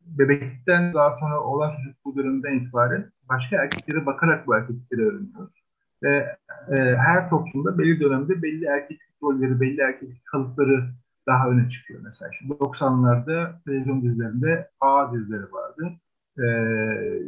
bebeklikten 0.00 0.94
daha 0.94 1.16
sonra 1.20 1.40
olan 1.40 1.70
çocuk 1.70 2.16
dönemden 2.16 2.54
itibaren 2.54 3.10
başka 3.28 3.56
erkeklere 3.56 4.06
bakarak 4.06 4.46
bu 4.46 4.56
erkeklikleri 4.56 5.00
öğreniyoruz. 5.00 5.64
Ve 6.02 6.36
e, 6.70 6.96
her 6.96 7.30
toplumda 7.30 7.78
belli 7.78 8.00
dönemde 8.00 8.42
belli 8.42 8.64
erkeklik 8.64 9.22
rolleri, 9.22 9.60
belli 9.60 9.80
erkeklik 9.80 10.26
kalıpları 10.26 10.84
daha 11.28 11.48
öne 11.48 11.70
çıkıyor 11.70 12.00
mesela. 12.04 12.30
Şimdi 12.38 12.52
90'larda 12.52 13.64
televizyon 13.64 14.02
dizilerinde 14.02 14.70
A 14.80 15.12
dizileri 15.12 15.52
vardı. 15.52 15.92
Ee, 16.38 17.22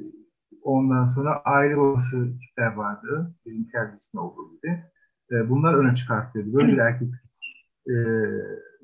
ondan 0.62 1.12
sonra 1.14 1.42
aile 1.44 1.76
babası 1.76 2.38
tipler 2.38 2.72
vardı. 2.72 3.34
Bizim 3.46 3.68
kendisinde 3.68 4.22
olduğu 4.22 4.50
gibi. 4.56 4.84
Ee, 5.32 5.50
bunlar 5.50 5.74
öne 5.74 5.96
çıkartıyordu. 5.96 6.54
Böyle 6.54 6.72
bir 6.72 6.78
erkek 6.78 7.08
e, 7.88 7.94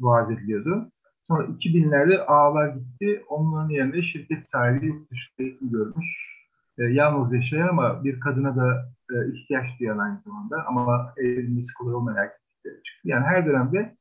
vaaz 0.00 0.30
ediliyordu. 0.30 0.92
Sonra 1.28 1.44
2000'lerde 1.44 2.18
ağlar 2.18 2.68
gitti. 2.68 3.24
Onların 3.28 3.68
yerine 3.68 4.02
şirket 4.02 4.48
sahibi 4.48 4.86
yurt 4.86 5.10
dışında 5.10 5.48
eğitim 5.48 5.70
görmüş. 5.70 6.36
E, 6.78 6.84
yalnız 6.84 7.32
yaşayan 7.32 7.68
ama 7.68 8.04
bir 8.04 8.20
kadına 8.20 8.56
da 8.56 8.92
e, 9.12 9.32
ihtiyaç 9.32 9.66
duyan 9.80 9.98
aynı 9.98 10.20
zamanda. 10.24 10.66
Ama 10.66 11.14
evlenmesi 11.16 11.74
kolay 11.74 11.94
olmayan 11.94 12.18
erkekler 12.18 12.82
çıktı. 12.82 13.08
Yani 13.08 13.24
her 13.24 13.46
dönemde 13.46 13.96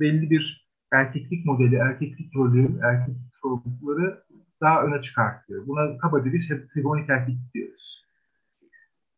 belli 0.00 0.30
bir 0.30 0.68
erkeklik 0.92 1.46
modeli, 1.46 1.76
erkeklik 1.76 2.36
rolü, 2.36 2.80
erkeklik 2.82 3.32
sorumlulukları 3.42 4.22
daha 4.60 4.82
öne 4.82 5.02
çıkartıyor. 5.02 5.66
Buna 5.66 5.98
kabaca 5.98 6.32
biz 6.32 6.50
hegemonik 6.74 7.10
erkeklik 7.10 7.54
diyoruz. 7.54 8.04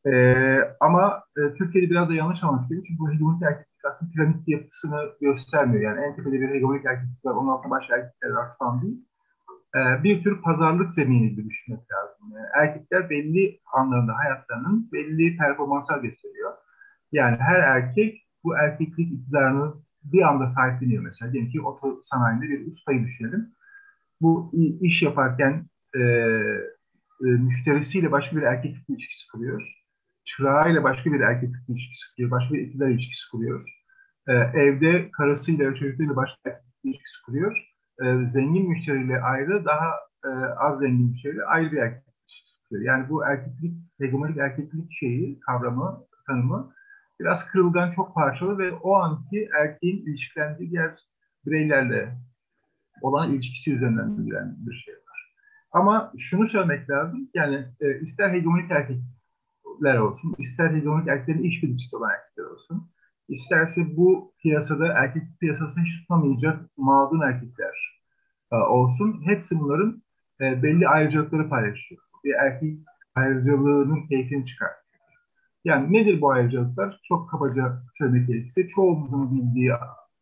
Ee, 0.06 0.58
ama 0.80 1.22
e, 1.36 1.54
Türkiye'de 1.54 1.90
biraz 1.90 2.08
da 2.08 2.14
yanlış 2.14 2.44
anlaşılıyor. 2.44 2.84
Çünkü 2.86 2.98
bu 2.98 3.10
hegemonik 3.10 3.42
erkeklik 3.42 3.84
aslında 3.84 4.12
piramit 4.12 4.48
yapısını 4.48 5.10
göstermiyor. 5.20 5.82
Yani 5.82 6.06
en 6.06 6.16
tepede 6.16 6.40
bir 6.40 6.48
hegemonik 6.48 6.84
erkeklik 6.84 7.24
var, 7.24 7.34
onun 7.34 7.48
altında 7.48 7.70
başka 7.70 7.96
erkekler 7.96 8.30
var 8.30 8.48
falan 8.58 8.82
değil. 8.82 9.06
Ee, 9.76 10.02
bir 10.04 10.22
tür 10.22 10.42
pazarlık 10.42 10.94
zemini 10.94 11.30
gibi 11.30 11.48
düşünmek 11.48 11.80
lazım. 11.92 12.36
Yani 12.36 12.46
erkekler 12.54 13.10
belli 13.10 13.60
anlarında 13.72 14.16
hayatlarının 14.16 14.88
belli 14.92 15.36
performanslar 15.36 15.98
gösteriyor. 15.98 16.52
Yani 17.12 17.36
her 17.36 17.58
erkek 17.58 18.26
bu 18.44 18.56
erkeklik 18.56 19.12
iktidarını 19.12 19.74
bir 20.04 20.22
anda 20.22 20.48
sahipleniyor 20.48 21.02
mesela. 21.02 21.32
Diyelim 21.32 21.50
ki 21.50 21.60
oto 21.60 22.02
sanayinde 22.04 22.48
bir 22.48 22.72
ustayı 22.72 23.04
düşünelim. 23.04 23.54
Bu 24.20 24.52
iş 24.80 25.02
yaparken 25.02 25.66
e, 25.94 26.00
e, 26.00 27.26
müşterisiyle 27.26 28.12
başka 28.12 28.36
bir 28.36 28.42
erkeklik 28.42 28.90
ilişkisi 28.90 29.32
kuruyor. 29.32 29.62
Çırağıyla 30.24 30.82
başka 30.82 31.12
bir 31.12 31.20
erkeklik 31.20 31.68
ilişkisi 31.68 32.14
kuruyor. 32.14 32.30
Başka 32.30 32.54
bir 32.54 32.60
iktidar 32.60 32.88
ilişkisi 32.88 33.30
kuruyor. 33.30 33.70
E, 34.28 34.32
evde 34.32 35.10
karısıyla, 35.10 35.74
çocuklarıyla 35.74 36.16
başka 36.16 36.50
erkeklik 36.50 36.84
ilişkisi 36.84 37.22
kuruyor. 37.26 37.56
E, 38.02 38.28
zengin 38.28 38.68
müşteriyle 38.68 39.20
ayrı, 39.20 39.64
daha 39.64 39.90
e, 40.24 40.28
az 40.58 40.78
zengin 40.78 41.08
müşteriyle 41.08 41.44
ayrı 41.44 41.72
bir 41.72 41.76
erkeklik 41.76 42.14
ilişkisi 42.28 42.68
kuruyor. 42.68 42.84
Yani 42.84 43.08
bu 43.08 43.24
erkeklik, 43.24 43.74
hegemonik 43.98 44.36
erkeklik 44.36 44.92
şeyi, 44.92 45.40
kavramı, 45.40 46.06
tanımı 46.26 46.72
biraz 47.20 47.48
kırılgan, 47.48 47.90
çok 47.90 48.14
parçalı 48.14 48.59
ve 48.59 48.72
o 48.72 48.94
anki 48.94 49.48
erkeğin 49.61 50.06
ilişkilendiği 50.06 50.70
diğer 50.70 50.96
bireylerle 51.46 52.16
olan 53.02 53.33
ilişkisi 53.33 53.74
üzerinden 53.74 54.18
bildiren 54.18 54.56
bir 54.59 54.74
şey 54.74 54.94
var. 54.94 55.35
Ama 55.72 56.12
şunu 56.18 56.46
söylemek 56.46 56.90
lazım, 56.90 57.30
yani 57.35 57.66
e, 57.80 58.00
ister 58.00 58.30
hegemonik 58.30 58.70
erkekler 58.70 59.98
olsun, 59.98 60.35
ister 60.38 60.74
hegemonik 60.74 61.09
erkeklerin 61.09 61.42
işbirlikçisi 61.42 61.96
olan 61.96 62.11
erkekler 62.11 62.44
olsun, 62.44 62.90
isterse 63.28 63.96
bu 63.96 64.33
piyasada 64.42 64.92
erkek 64.92 65.22
piyasasını 65.40 65.85
hiç 65.85 66.00
tutamayacak 66.00 66.61
mağdun 66.76 67.20
erkekler 67.20 68.00
e, 68.52 68.56
olsun, 68.56 69.22
hepsi 69.24 69.61
bunların 69.61 70.02
e, 70.40 70.62
belli 70.62 70.88
ayrıcalıkları 70.88 71.48
paylaşıyor. 71.48 72.02
Bir 72.24 72.35
erkek 72.35 72.78
ayrıcalığının 73.14 74.06
keyfini 74.06 74.46
çıkar. 74.46 74.79
Yani 75.64 75.92
nedir 75.92 76.20
bu 76.20 76.30
ayrıcalıklar? 76.30 77.00
Çok 77.08 77.30
kabaca 77.30 77.82
söylemek 77.98 78.28
gerekirse 78.28 78.68
çoğumuzun 78.68 79.30
bildiği 79.36 79.72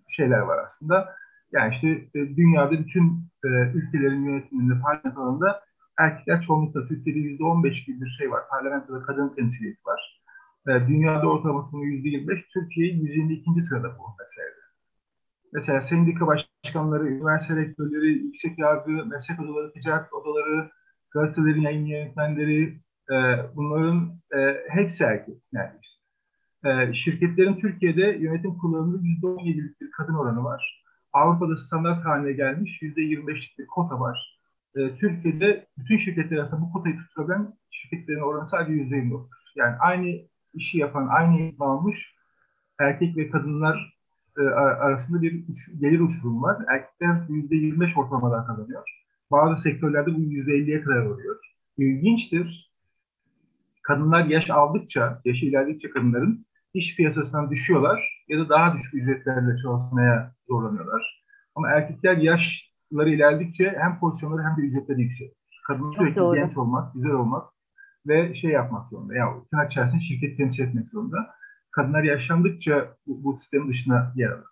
şeyler 0.08 0.38
var 0.38 0.64
aslında. 0.64 1.14
Yani 1.52 1.74
işte 1.74 1.88
e, 1.88 2.36
dünyada 2.36 2.70
bütün 2.70 3.22
e, 3.44 3.48
ülkelerin 3.48 4.24
yönetiminde 4.24 4.80
parlamento 4.80 5.22
alanında 5.22 5.60
erkekler 5.98 6.40
çoğunlukla 6.40 6.88
Türkiye'de 6.88 7.18
yüzde 7.18 7.44
on 7.44 7.64
beş 7.64 7.84
gibi 7.84 8.00
bir 8.00 8.10
şey 8.10 8.30
var. 8.30 8.42
Parlamentoda 8.50 9.02
kadın 9.02 9.34
temsiliyeti 9.34 9.80
var. 9.86 10.22
E, 10.68 10.88
dünyada 10.88 11.26
ortalamasının 11.26 11.82
yüzde 11.82 12.08
yirmi 12.08 12.28
beş, 12.28 12.42
Türkiye 12.54 12.86
122. 12.86 13.62
sırada 13.62 13.88
bu 13.88 14.02
meselede. 14.18 14.58
Mesela 15.52 15.80
sendika 15.80 16.26
başkanları, 16.26 17.08
üniversite 17.08 17.56
rektörleri, 17.56 18.06
yüksek 18.06 18.58
yargı, 18.58 18.90
meslek 18.90 19.40
odaları, 19.40 19.72
ticaret 19.72 20.12
odaları, 20.12 20.70
gazetelerin 21.10 21.60
yayın 21.60 21.86
yönetmenleri, 21.86 22.80
e, 23.10 23.16
bunların 23.56 24.20
e, 24.36 24.56
hepsi 24.68 25.04
erkek 25.04 25.36
neredeyse. 25.52 25.98
E, 26.64 26.94
şirketlerin 26.94 27.60
Türkiye'de 27.60 28.18
yönetim 28.20 28.58
kurullarında 28.58 28.96
%17'lik 28.96 29.80
bir 29.80 29.90
kadın 29.90 30.14
oranı 30.14 30.44
var. 30.44 30.84
Avrupa'da 31.12 31.56
standart 31.56 32.04
haline 32.04 32.32
gelmiş 32.32 32.82
%25'lik 32.82 33.58
bir 33.58 33.66
kota 33.66 34.00
var. 34.00 34.40
E, 34.76 34.96
Türkiye'de 34.96 35.66
bütün 35.78 35.96
şirketler 35.96 36.36
arasında 36.38 36.60
bu 36.60 36.72
kotayı 36.72 36.96
tutturabilen 36.96 37.54
şirketlerin 37.70 38.20
oranı 38.20 38.48
sadece 38.48 38.72
%29. 38.82 39.26
Yani 39.56 39.76
aynı 39.80 40.20
işi 40.54 40.78
yapan, 40.78 41.08
aynı 41.10 41.40
eğitim 41.40 41.62
almış 41.62 42.14
erkek 42.80 43.16
ve 43.16 43.30
kadınlar 43.30 43.98
e, 44.38 44.42
arasında 44.42 45.22
bir 45.22 45.48
uç, 45.48 45.80
gelir 45.80 46.00
uçurumu 46.00 46.42
var. 46.42 46.64
Erkekler 46.68 47.08
%25 47.08 47.94
ortalamadan 47.98 48.46
kazanıyor. 48.46 48.82
Bazı 49.30 49.62
sektörlerde 49.62 50.14
bu 50.14 50.20
%50'ye 50.20 50.82
kadar 50.82 51.06
oluyor. 51.06 51.36
İlginçtir. 51.78 52.67
Kadınlar 53.88 54.24
yaş 54.24 54.50
aldıkça, 54.50 55.20
yaşı 55.24 55.46
ilerledikçe 55.46 55.90
kadınların 55.90 56.46
iş 56.74 56.96
piyasasından 56.96 57.50
düşüyorlar 57.50 58.24
ya 58.28 58.38
da 58.38 58.48
daha 58.48 58.74
düşük 58.74 58.94
ücretlerle 58.94 59.62
çalışmaya 59.62 60.32
zorlanıyorlar. 60.48 61.24
Ama 61.54 61.70
erkekler 61.70 62.16
yaşları 62.16 63.10
ilerledikçe 63.10 63.76
hem 63.78 63.98
pozisyonları 63.98 64.42
hem 64.42 64.56
de 64.56 64.60
ücretleri 64.60 65.02
yükseliyor. 65.02 65.34
Kadın 65.66 65.92
sürekli 65.92 66.16
doğru. 66.16 66.36
genç 66.36 66.56
olmak, 66.56 66.94
güzel 66.94 67.10
olmak 67.10 67.48
ve 68.06 68.34
şey 68.34 68.50
yapmak 68.50 68.88
zorunda. 68.88 69.14
Yani 69.14 69.48
tırnak 69.50 69.72
içerisinde 69.72 70.00
şirket 70.00 70.36
temsil 70.36 70.68
etmek 70.68 70.88
zorunda. 70.88 71.16
Kadınlar 71.70 72.02
yaşlandıkça 72.02 72.88
bu, 73.06 73.24
bu 73.24 73.38
sistemin 73.38 73.68
dışına 73.68 74.12
yer 74.16 74.30
alır. 74.30 74.44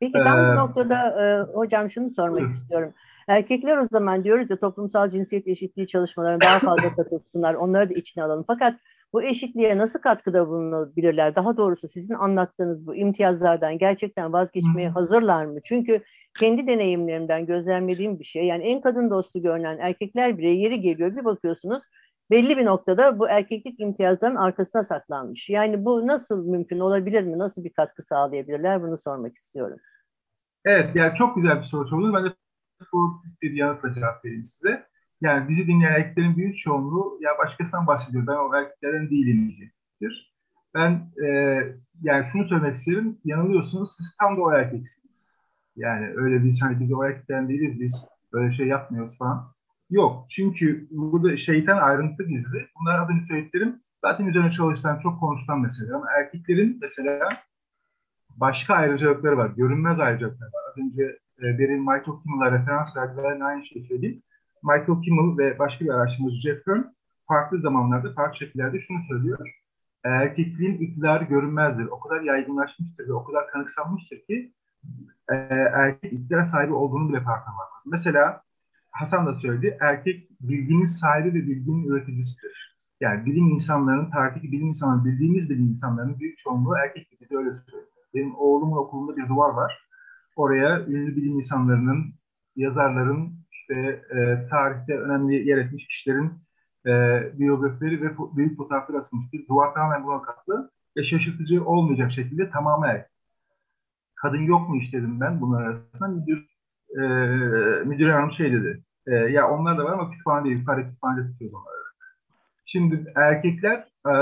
Peki 0.00 0.12
tam 0.12 0.38
ee, 0.38 0.52
bu 0.52 0.56
noktada 0.56 1.24
e, 1.24 1.52
hocam 1.54 1.90
şunu 1.90 2.10
sormak 2.10 2.40
evet. 2.40 2.52
istiyorum. 2.52 2.92
Erkekler 3.30 3.76
o 3.76 3.86
zaman 3.92 4.24
diyoruz 4.24 4.50
ya 4.50 4.58
toplumsal 4.58 5.08
cinsiyet 5.08 5.48
eşitliği 5.48 5.86
çalışmalarına 5.86 6.40
daha 6.40 6.58
fazla 6.58 6.94
katılsınlar, 6.96 7.54
onları 7.54 7.90
da 7.90 7.94
içine 7.94 8.24
alalım. 8.24 8.44
Fakat 8.46 8.80
bu 9.12 9.22
eşitliğe 9.22 9.78
nasıl 9.78 9.98
katkıda 9.98 10.48
bulunabilirler? 10.48 11.36
Daha 11.36 11.56
doğrusu 11.56 11.88
sizin 11.88 12.14
anlattığınız 12.14 12.86
bu 12.86 12.96
imtiyazlardan 12.96 13.78
gerçekten 13.78 14.32
vazgeçmeye 14.32 14.88
hazırlar 14.88 15.44
mı? 15.44 15.60
Çünkü 15.64 16.00
kendi 16.38 16.66
deneyimlerimden 16.66 17.46
gözlemlediğim 17.46 18.18
bir 18.18 18.24
şey. 18.24 18.46
Yani 18.46 18.64
en 18.64 18.80
kadın 18.80 19.10
dostu 19.10 19.42
görünen 19.42 19.78
erkekler 19.78 20.38
bile 20.38 20.50
yeri 20.50 20.80
geliyor 20.80 21.16
bir 21.16 21.24
bakıyorsunuz 21.24 21.82
belli 22.30 22.58
bir 22.58 22.64
noktada 22.64 23.18
bu 23.18 23.28
erkeklik 23.28 23.80
imtiyazların 23.80 24.36
arkasına 24.36 24.82
saklanmış. 24.82 25.48
Yani 25.48 25.84
bu 25.84 26.06
nasıl 26.06 26.46
mümkün 26.46 26.80
olabilir 26.80 27.22
mi? 27.22 27.38
Nasıl 27.38 27.64
bir 27.64 27.72
katkı 27.72 28.02
sağlayabilirler? 28.02 28.82
Bunu 28.82 28.98
sormak 28.98 29.36
istiyorum. 29.36 29.78
Evet, 30.64 30.90
yani 30.94 31.14
çok 31.14 31.36
güzel 31.36 31.60
bir 31.60 31.66
soru 31.66 31.88
sordunuz. 31.88 32.14
Ben 32.14 32.24
de 32.24 32.34
bu 32.92 33.22
bir 33.42 33.50
yanıtla 33.52 33.94
cevap 33.94 34.24
vereyim 34.24 34.46
size. 34.46 34.86
Yani 35.20 35.48
bizi 35.48 35.66
dinleyen 35.66 35.92
erkeklerin 35.92 36.36
büyük 36.36 36.58
çoğunluğu 36.58 37.18
ya 37.20 37.30
başkasından 37.38 37.86
bahsediyor. 37.86 38.26
Ben 38.26 38.32
o 38.32 38.56
erkeklerden 38.56 39.10
değilim 39.10 39.48
diyecektir. 39.48 40.34
Ben 40.74 41.10
e, 41.24 41.28
yani 42.02 42.26
şunu 42.32 42.48
söylemek 42.48 42.76
isterim. 42.76 43.18
Yanılıyorsunuz. 43.24 43.96
Siz 43.96 44.16
tam 44.16 44.36
da 44.36 44.40
o 44.40 44.52
erkeksiniz. 44.52 45.38
Yani 45.76 46.12
öyle 46.16 46.44
biz 46.44 46.62
hani 46.62 46.80
biz 46.80 46.92
o 46.92 47.04
erkeklerden 47.04 47.48
değiliz. 47.48 47.80
Biz 47.80 48.08
böyle 48.32 48.54
şey 48.54 48.66
yapmıyoruz 48.66 49.18
falan. 49.18 49.52
Yok. 49.90 50.26
Çünkü 50.30 50.88
burada 50.90 51.36
şeytan 51.36 51.78
ayrıntı 51.78 52.22
gizli. 52.22 52.66
Bunlar 52.80 52.98
adını 53.04 53.26
söylediklerim 53.28 53.80
zaten 54.00 54.26
üzerine 54.26 54.50
çalışılan, 54.50 54.98
çok 54.98 55.20
konuşulan 55.20 55.60
mesele. 55.60 55.94
Ama 55.94 56.06
erkeklerin 56.18 56.78
mesela 56.80 57.28
başka 58.36 58.74
ayrıcalıkları 58.74 59.36
var. 59.36 59.50
Görünmez 59.56 60.00
ayrıcalıkları 60.00 60.50
var. 60.50 60.62
Az 60.70 60.78
önce 60.78 61.18
e, 61.42 61.58
Berin 61.58 61.80
Michael 61.80 62.22
Kimmel'a 62.22 62.52
referans 62.52 62.96
verdiler. 62.96 63.40
Aynı 63.40 63.66
şeyi 63.66 63.86
söyleyeyim. 63.86 64.22
Michael 64.62 65.02
Kimmel 65.02 65.38
ve 65.38 65.58
başka 65.58 65.84
bir 65.84 65.90
araştırmacı 65.90 66.36
Jeff 66.36 66.64
Kern 66.64 66.82
farklı 67.28 67.60
zamanlarda, 67.60 68.12
farklı 68.12 68.36
şekillerde 68.36 68.80
şunu 68.80 68.98
söylüyor. 69.08 69.38
Erkekliğin 70.04 70.78
iktidarı 70.78 71.24
görünmezdir. 71.24 71.86
O 71.86 72.00
kadar 72.00 72.20
yaygınlaşmıştır 72.20 73.08
ve 73.08 73.12
o 73.12 73.24
kadar 73.24 73.46
kanıksanmıştır 73.48 74.20
ki 74.20 74.52
e, 75.28 75.34
erkek 75.74 76.12
iktidar 76.12 76.44
sahibi 76.44 76.72
olduğunu 76.72 77.08
bile 77.08 77.20
farkına 77.20 77.54
varmaz. 77.54 77.82
Mesela 77.86 78.42
Hasan 78.90 79.26
da 79.26 79.34
söyledi, 79.34 79.78
erkek 79.80 80.30
bilginin 80.40 80.86
sahibi 80.86 81.28
ve 81.28 81.46
bilginin 81.46 81.88
üreticisidir. 81.88 82.76
Yani 83.00 83.26
bilim 83.26 83.48
insanlarının, 83.48 84.10
tarihteki 84.10 84.52
bilim 84.52 84.66
insanları, 84.66 85.04
bildiğimiz 85.04 85.50
bilim 85.50 85.68
insanlarının 85.68 86.18
büyük 86.18 86.38
çoğunluğu 86.38 86.76
erkek 86.76 87.10
gibi 87.10 87.30
de 87.30 87.36
öyle 87.36 87.50
söylüyor. 87.50 87.84
Benim 88.14 88.34
oğlumun 88.34 88.76
okulunda 88.76 89.16
bir 89.16 89.28
duvar 89.28 89.50
var. 89.50 89.89
Oraya 90.40 90.80
ünlü 90.86 91.16
bilim 91.16 91.36
insanlarının, 91.36 92.14
yazarların, 92.56 93.32
işte 93.52 93.74
e, 94.10 94.48
tarihte 94.50 94.98
önemli 94.98 95.48
yer 95.48 95.58
etmiş 95.58 95.86
kişilerin 95.86 96.32
e, 96.86 96.92
biyografileri 97.38 98.02
ve 98.02 98.10
büyük 98.36 98.56
fotoğrafları 98.56 98.98
asılmıştır. 98.98 99.48
Duvar 99.48 99.74
tamamen 99.74 100.04
buna 100.04 100.22
kaplı 100.22 100.70
ve 100.96 101.04
şaşırtıcı 101.04 101.64
olmayacak 101.64 102.12
şekilde 102.12 102.50
tamamen 102.50 102.88
erkek. 102.88 103.10
Kadın 104.14 104.42
yok 104.42 104.68
mu 104.68 104.76
iş 104.76 104.92
dedim 104.92 105.20
ben 105.20 105.40
bunlar 105.40 105.62
arasında. 105.62 106.08
Müdür, 106.08 106.46
e, 106.96 107.00
müdür 107.84 108.08
hanım 108.08 108.32
şey 108.32 108.52
dedi. 108.52 108.82
E, 109.06 109.14
ya 109.14 109.50
onlar 109.50 109.78
da 109.78 109.84
var 109.84 109.92
ama 109.92 110.10
kütüphane 110.10 110.44
değil. 110.44 110.58
Yukarı 110.58 110.84
kütüphanede 110.84 111.32
tutuyor 111.32 111.52
onları. 111.52 111.80
Şimdi 112.66 113.12
erkekler 113.16 113.88
e, 114.06 114.12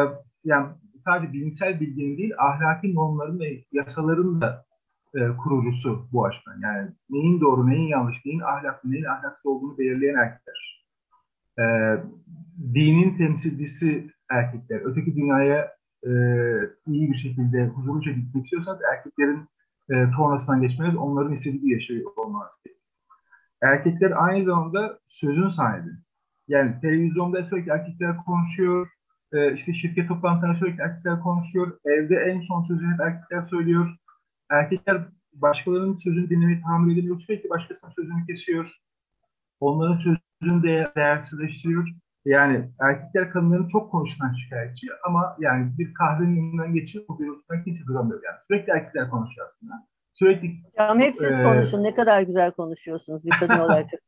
yani 0.44 0.66
sadece 1.04 1.32
bilimsel 1.32 1.80
bilginin 1.80 2.18
değil 2.18 2.32
ahlaki 2.38 2.94
normların 2.94 3.40
ve 3.40 3.64
yasaların 3.72 4.40
da 4.40 4.67
e, 5.14 5.36
kurucusu 5.36 6.08
bu 6.12 6.24
açıdan. 6.26 6.60
Yani 6.62 6.90
neyin 7.10 7.40
doğru, 7.40 7.70
neyin 7.70 7.88
yanlış, 7.88 8.24
neyin 8.24 8.40
ahlaklı, 8.40 8.90
neyin 8.90 9.04
ahlaksız 9.04 9.46
olduğunu 9.46 9.78
belirleyen 9.78 10.14
erkekler. 10.14 10.84
E, 11.58 11.64
dinin 12.74 13.16
temsilcisi 13.16 14.10
erkekler. 14.30 14.80
Öteki 14.84 15.16
dünyaya 15.16 15.72
e, 16.06 16.10
iyi 16.86 17.12
bir 17.12 17.16
şekilde, 17.16 17.66
huzurluca 17.66 18.12
gitmek 18.12 18.44
istiyorsanız 18.44 18.80
erkeklerin 18.92 19.48
e, 19.90 20.10
tornasından 20.16 20.62
geçmeniz 20.62 20.96
onların 20.96 21.32
istediği 21.32 21.72
yaşıyor 21.72 22.10
olmanız 22.16 22.50
Erkekler 23.62 24.12
aynı 24.16 24.44
zamanda 24.44 24.98
sözün 25.08 25.48
sahibi. 25.48 25.90
Yani 26.48 26.80
televizyonda 26.80 27.44
sürekli 27.44 27.70
erkekler 27.70 28.16
konuşuyor, 28.16 28.88
e, 29.32 29.54
işte 29.54 29.72
şirket 29.74 30.08
toplantılarında 30.08 30.58
sürekli 30.58 30.82
erkekler 30.82 31.20
konuşuyor, 31.20 31.78
evde 31.84 32.16
en 32.16 32.40
son 32.40 32.62
sözü 32.62 32.86
hep 32.86 33.00
erkekler 33.00 33.46
söylüyor 33.50 33.86
erkekler 34.50 35.02
başkalarının 35.32 35.94
sözünü 35.94 36.30
dinlemeyi 36.30 36.60
tahammül 36.60 36.92
edemiyor. 36.92 37.20
Sürekli 37.20 37.50
başkasının 37.50 37.92
sözünü 37.92 38.26
kesiyor. 38.26 38.76
Onların 39.60 39.98
sözünü 39.98 40.62
değer, 40.62 40.94
değersizleştiriyor. 40.94 41.88
Yani 42.24 42.70
erkekler 42.80 43.30
kadınların 43.30 43.68
çok 43.68 43.90
konuşulan 43.90 44.32
şikayetçi 44.32 44.86
ama 45.06 45.36
yani 45.38 45.78
bir 45.78 45.94
kahvenin 45.94 46.36
önünden 46.36 46.74
geçip 46.74 47.08
bu 47.08 47.18
bir 47.18 47.28
oturdan 47.28 47.64
kimse 47.64 47.86
duramıyor 47.86 48.22
yani. 48.24 48.36
Sürekli 48.48 48.72
erkekler 48.72 49.10
konuşuyor 49.10 49.48
aslında. 49.48 49.86
Sürekli 50.14 50.62
Hocam 50.72 51.00
hep 51.00 51.16
siz 51.16 51.38
e, 51.38 51.42
konuşun. 51.42 51.84
Ne 51.84 51.94
kadar 51.94 52.22
güzel 52.22 52.50
konuşuyorsunuz 52.50 53.24
bir 53.24 53.30
kadın 53.30 53.58
olarak. 53.58 53.86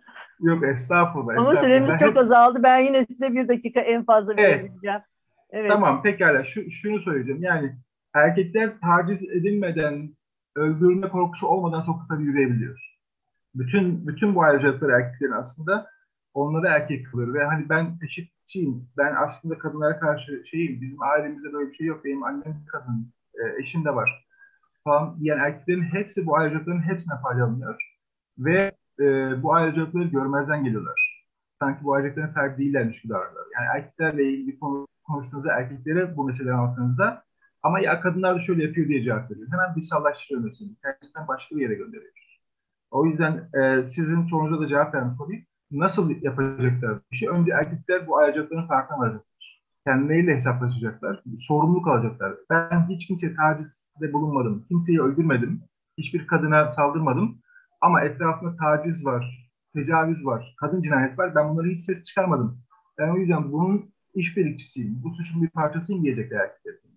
Yok 0.40 0.64
estağfurullah. 0.64 1.32
Ama 1.32 1.40
estağfurullah. 1.40 1.62
süremiz 1.62 1.90
ben 1.90 1.98
çok 1.98 2.08
hep... 2.08 2.18
azaldı. 2.18 2.62
Ben 2.62 2.78
yine 2.78 3.06
size 3.06 3.32
bir 3.32 3.48
dakika 3.48 3.80
en 3.80 4.04
fazla 4.04 4.36
verebileceğim. 4.36 4.96
Evet. 4.96 5.04
evet. 5.50 5.70
Tamam 5.70 6.02
pekala. 6.02 6.44
Şu, 6.44 6.70
şunu 6.70 7.00
söyleyeceğim. 7.00 7.42
Yani 7.42 7.76
erkekler 8.14 8.80
taciz 8.80 9.22
edilmeden, 9.22 10.16
öldürülme 10.56 11.08
korkusu 11.08 11.46
olmadan 11.46 11.82
sokakta 11.82 12.16
yürüyebiliyor. 12.16 12.78
Bütün 13.54 14.06
bütün 14.06 14.34
bu 14.34 14.42
ayrıcalıklar 14.42 14.90
erkeklerin 14.90 15.32
aslında 15.32 15.90
onları 16.34 16.66
erkek 16.66 17.06
kılır 17.06 17.34
ve 17.34 17.44
hani 17.44 17.68
ben 17.68 17.98
eşitçiyim, 18.02 18.88
ben 18.96 19.14
aslında 19.14 19.58
kadınlara 19.58 20.00
karşı 20.00 20.42
şeyim, 20.50 20.80
bizim 20.80 21.02
ailemizde 21.02 21.52
böyle 21.52 21.70
bir 21.70 21.76
şey 21.76 21.86
yok, 21.86 22.04
benim 22.04 22.24
annem 22.24 22.64
kadın, 22.72 23.12
e, 23.34 23.62
eşim 23.62 23.84
de 23.84 23.94
var 23.94 24.28
falan 24.84 25.20
diyen 25.20 25.38
erkeklerin 25.38 25.82
hepsi 25.82 26.26
bu 26.26 26.36
ayrıcalıkların 26.36 26.88
hepsine 26.88 27.14
faydalanıyor 27.22 27.94
ve 28.38 28.72
e, 29.00 29.04
bu 29.42 29.54
ayrıcalıkları 29.54 30.04
görmezden 30.04 30.64
geliyorlar. 30.64 31.24
Sanki 31.60 31.84
bu 31.84 31.94
ayrıcalıkların 31.94 32.34
sahip 32.34 32.58
değillermiş 32.58 33.02
gibi 33.02 33.12
davranıyorlar. 33.12 33.46
Yani 33.54 33.66
erkeklerle 33.76 34.32
ilgili 34.32 34.58
konu, 34.58 34.86
konuştuğunuzda 35.04 35.52
erkeklere 35.52 36.16
bu 36.16 36.24
meseleleri 36.24 36.54
anlattığınızda 36.54 37.22
ama 37.62 37.80
ya 37.80 38.00
kadınlar 38.00 38.36
da 38.36 38.40
şöyle 38.40 38.64
yapıyor 38.64 38.88
diye 38.88 39.02
cevap 39.02 39.30
veriyor. 39.30 39.48
Hemen 39.50 39.76
dışsallaştırıyor 39.76 40.44
mesela. 40.44 40.70
Kendisinden 40.82 41.28
başka 41.28 41.56
bir 41.56 41.60
yere 41.60 41.74
gönderiyor. 41.74 42.12
O 42.90 43.06
yüzden 43.06 43.48
e, 43.54 43.86
sizin 43.86 44.26
sorunuza 44.26 44.62
da 44.62 44.68
cevap 44.68 44.94
vermiş 44.94 45.20
olayım. 45.20 45.44
nasıl 45.70 46.22
yapacaklar 46.22 46.96
bu 46.96 47.02
işi? 47.12 47.30
Önce 47.30 47.52
erkekler 47.52 48.06
bu 48.06 48.18
ayrıcalıkların 48.18 48.66
farkına 48.68 48.98
varacaklar. 48.98 49.62
Kendileriyle 49.86 50.34
hesaplaşacaklar. 50.34 51.22
Sorumluluk 51.40 51.88
alacaklar. 51.88 52.34
Ben 52.50 52.88
hiç 52.88 53.06
kimseye 53.06 53.34
tacizde 53.34 54.12
bulunmadım. 54.12 54.64
Kimseyi 54.68 55.00
öldürmedim. 55.00 55.62
Hiçbir 55.98 56.26
kadına 56.26 56.70
saldırmadım. 56.70 57.38
Ama 57.80 58.00
etrafında 58.00 58.56
taciz 58.56 59.04
var, 59.04 59.50
tecavüz 59.74 60.24
var, 60.26 60.54
kadın 60.60 60.82
cinayet 60.82 61.18
var. 61.18 61.34
Ben 61.34 61.48
bunları 61.50 61.68
hiç 61.68 61.78
ses 61.80 62.04
çıkarmadım. 62.04 62.60
Ben 62.98 63.08
o 63.08 63.16
yüzden 63.16 63.52
bunun 63.52 63.90
işbirlikçisiyim. 64.14 65.02
Bu 65.02 65.14
suçun 65.14 65.42
bir 65.42 65.48
parçasıyım 65.48 66.04
diyecekler 66.04 66.38
erkekler. 66.38 66.87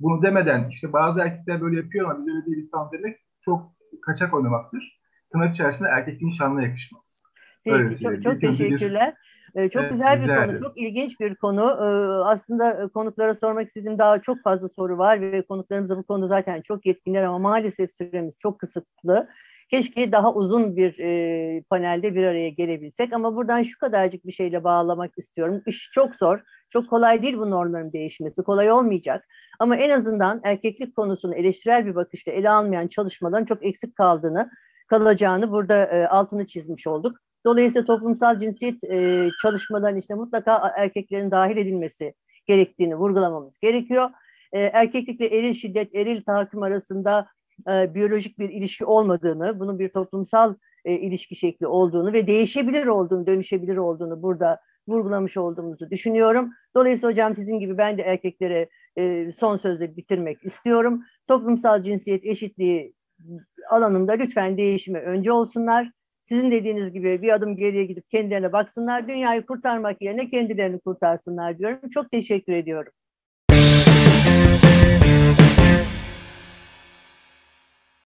Bunu 0.00 0.22
demeden 0.22 0.68
işte 0.70 0.92
bazı 0.92 1.20
erkekler 1.20 1.60
böyle 1.60 1.76
yapıyor 1.76 2.10
ama 2.10 2.18
biz 2.26 2.34
öyle 2.34 2.46
değiliz 2.46 2.70
tam 2.70 2.90
demek 2.92 3.16
çok 3.40 3.72
kaçak 4.06 4.34
oynamaktır. 4.34 5.00
Tırnak 5.32 5.54
içerisinde 5.54 5.88
erkekliğin 5.88 6.32
şanına 6.32 6.62
yakışmaz. 6.62 7.22
Peki, 7.64 7.76
Öyle 7.76 7.96
çok, 7.96 8.22
çok 8.22 8.32
bir- 8.34 8.40
bir- 8.40 8.46
teşekkürler. 8.46 9.14
Ee, 9.54 9.68
çok 9.68 9.90
güzel 9.90 10.18
bir 10.18 10.24
rica 10.24 10.46
konu, 10.46 10.60
çok 10.60 10.78
ilginç 10.80 11.20
bir 11.20 11.34
konu. 11.34 11.60
Ee, 11.60 11.84
aslında 12.24 12.84
e, 12.84 12.88
konuklara 12.88 13.34
sormak 13.34 13.66
istediğim 13.66 13.98
daha 13.98 14.22
çok 14.22 14.42
fazla 14.42 14.68
soru 14.68 14.98
var 14.98 15.20
ve 15.20 15.42
konuklarımız 15.42 15.90
da 15.90 15.98
bu 15.98 16.02
konuda 16.02 16.26
zaten 16.26 16.60
çok 16.62 16.86
yetkinler 16.86 17.22
ama 17.22 17.38
maalesef 17.38 17.90
süremiz 17.96 18.38
çok 18.38 18.58
kısıtlı. 18.58 19.28
Keşke 19.70 20.12
daha 20.12 20.34
uzun 20.34 20.76
bir 20.76 20.98
e, 20.98 21.62
panelde 21.70 22.14
bir 22.14 22.24
araya 22.24 22.48
gelebilsek 22.48 23.12
ama 23.12 23.36
buradan 23.36 23.62
şu 23.62 23.78
kadarcık 23.78 24.26
bir 24.26 24.32
şeyle 24.32 24.64
bağlamak 24.64 25.10
istiyorum. 25.16 25.62
İş 25.66 25.90
çok 25.92 26.14
zor, 26.14 26.40
çok 26.70 26.90
kolay 26.90 27.22
değil 27.22 27.38
bu 27.38 27.50
normların 27.50 27.92
değişmesi, 27.92 28.42
kolay 28.42 28.72
olmayacak. 28.72 29.24
Ama 29.58 29.76
en 29.76 29.90
azından 29.90 30.40
erkeklik 30.44 30.96
konusunu 30.96 31.34
eleştirel 31.34 31.86
bir 31.86 31.94
bakışla 31.94 32.32
ele 32.32 32.50
almayan 32.50 32.88
çalışmaların 32.88 33.44
çok 33.44 33.66
eksik 33.66 33.96
kaldığını, 33.96 34.50
kalacağını 34.88 35.50
burada 35.50 35.84
e, 35.84 36.06
altını 36.06 36.46
çizmiş 36.46 36.86
olduk. 36.86 37.18
Dolayısıyla 37.46 37.84
toplumsal 37.84 38.38
cinsiyet 38.38 38.84
e, 38.84 39.28
çalışmalarının 39.42 40.00
işte 40.00 40.14
mutlaka 40.14 40.72
erkeklerin 40.76 41.30
dahil 41.30 41.56
edilmesi 41.56 42.14
gerektiğini 42.46 42.96
vurgulamamız 42.96 43.58
gerekiyor. 43.58 44.10
E, 44.52 44.60
erkeklikle 44.60 45.26
eril 45.26 45.52
şiddet, 45.52 45.94
eril 45.94 46.22
tahakküm 46.22 46.62
arasında 46.62 47.26
e, 47.70 47.94
biyolojik 47.94 48.38
bir 48.38 48.48
ilişki 48.48 48.84
olmadığını, 48.84 49.60
bunun 49.60 49.78
bir 49.78 49.88
toplumsal 49.88 50.54
e, 50.84 50.94
ilişki 50.94 51.36
şekli 51.36 51.66
olduğunu 51.66 52.12
ve 52.12 52.26
değişebilir 52.26 52.86
olduğunu, 52.86 53.26
dönüşebilir 53.26 53.76
olduğunu 53.76 54.22
burada 54.22 54.60
vurgulamış 54.88 55.36
olduğumuzu 55.36 55.90
düşünüyorum. 55.90 56.50
Dolayısıyla 56.76 57.10
hocam 57.10 57.34
sizin 57.34 57.58
gibi 57.60 57.78
ben 57.78 57.98
de 57.98 58.02
erkeklere 58.02 58.68
e, 58.96 59.32
son 59.32 59.56
sözle 59.56 59.96
bitirmek 59.96 60.44
istiyorum. 60.44 61.02
Toplumsal 61.28 61.82
cinsiyet 61.82 62.24
eşitliği 62.24 62.94
alanında 63.70 64.12
lütfen 64.12 64.56
değişime 64.56 65.00
önce 65.00 65.32
olsunlar. 65.32 65.90
Sizin 66.22 66.50
dediğiniz 66.50 66.92
gibi 66.92 67.22
bir 67.22 67.32
adım 67.32 67.56
geriye 67.56 67.84
gidip 67.84 68.10
kendilerine 68.10 68.52
baksınlar. 68.52 69.08
Dünyayı 69.08 69.46
kurtarmak 69.46 70.02
yerine 70.02 70.30
kendilerini 70.30 70.80
kurtarsınlar 70.80 71.58
diyorum. 71.58 71.90
Çok 71.90 72.10
teşekkür 72.10 72.52
ediyorum. 72.52 72.92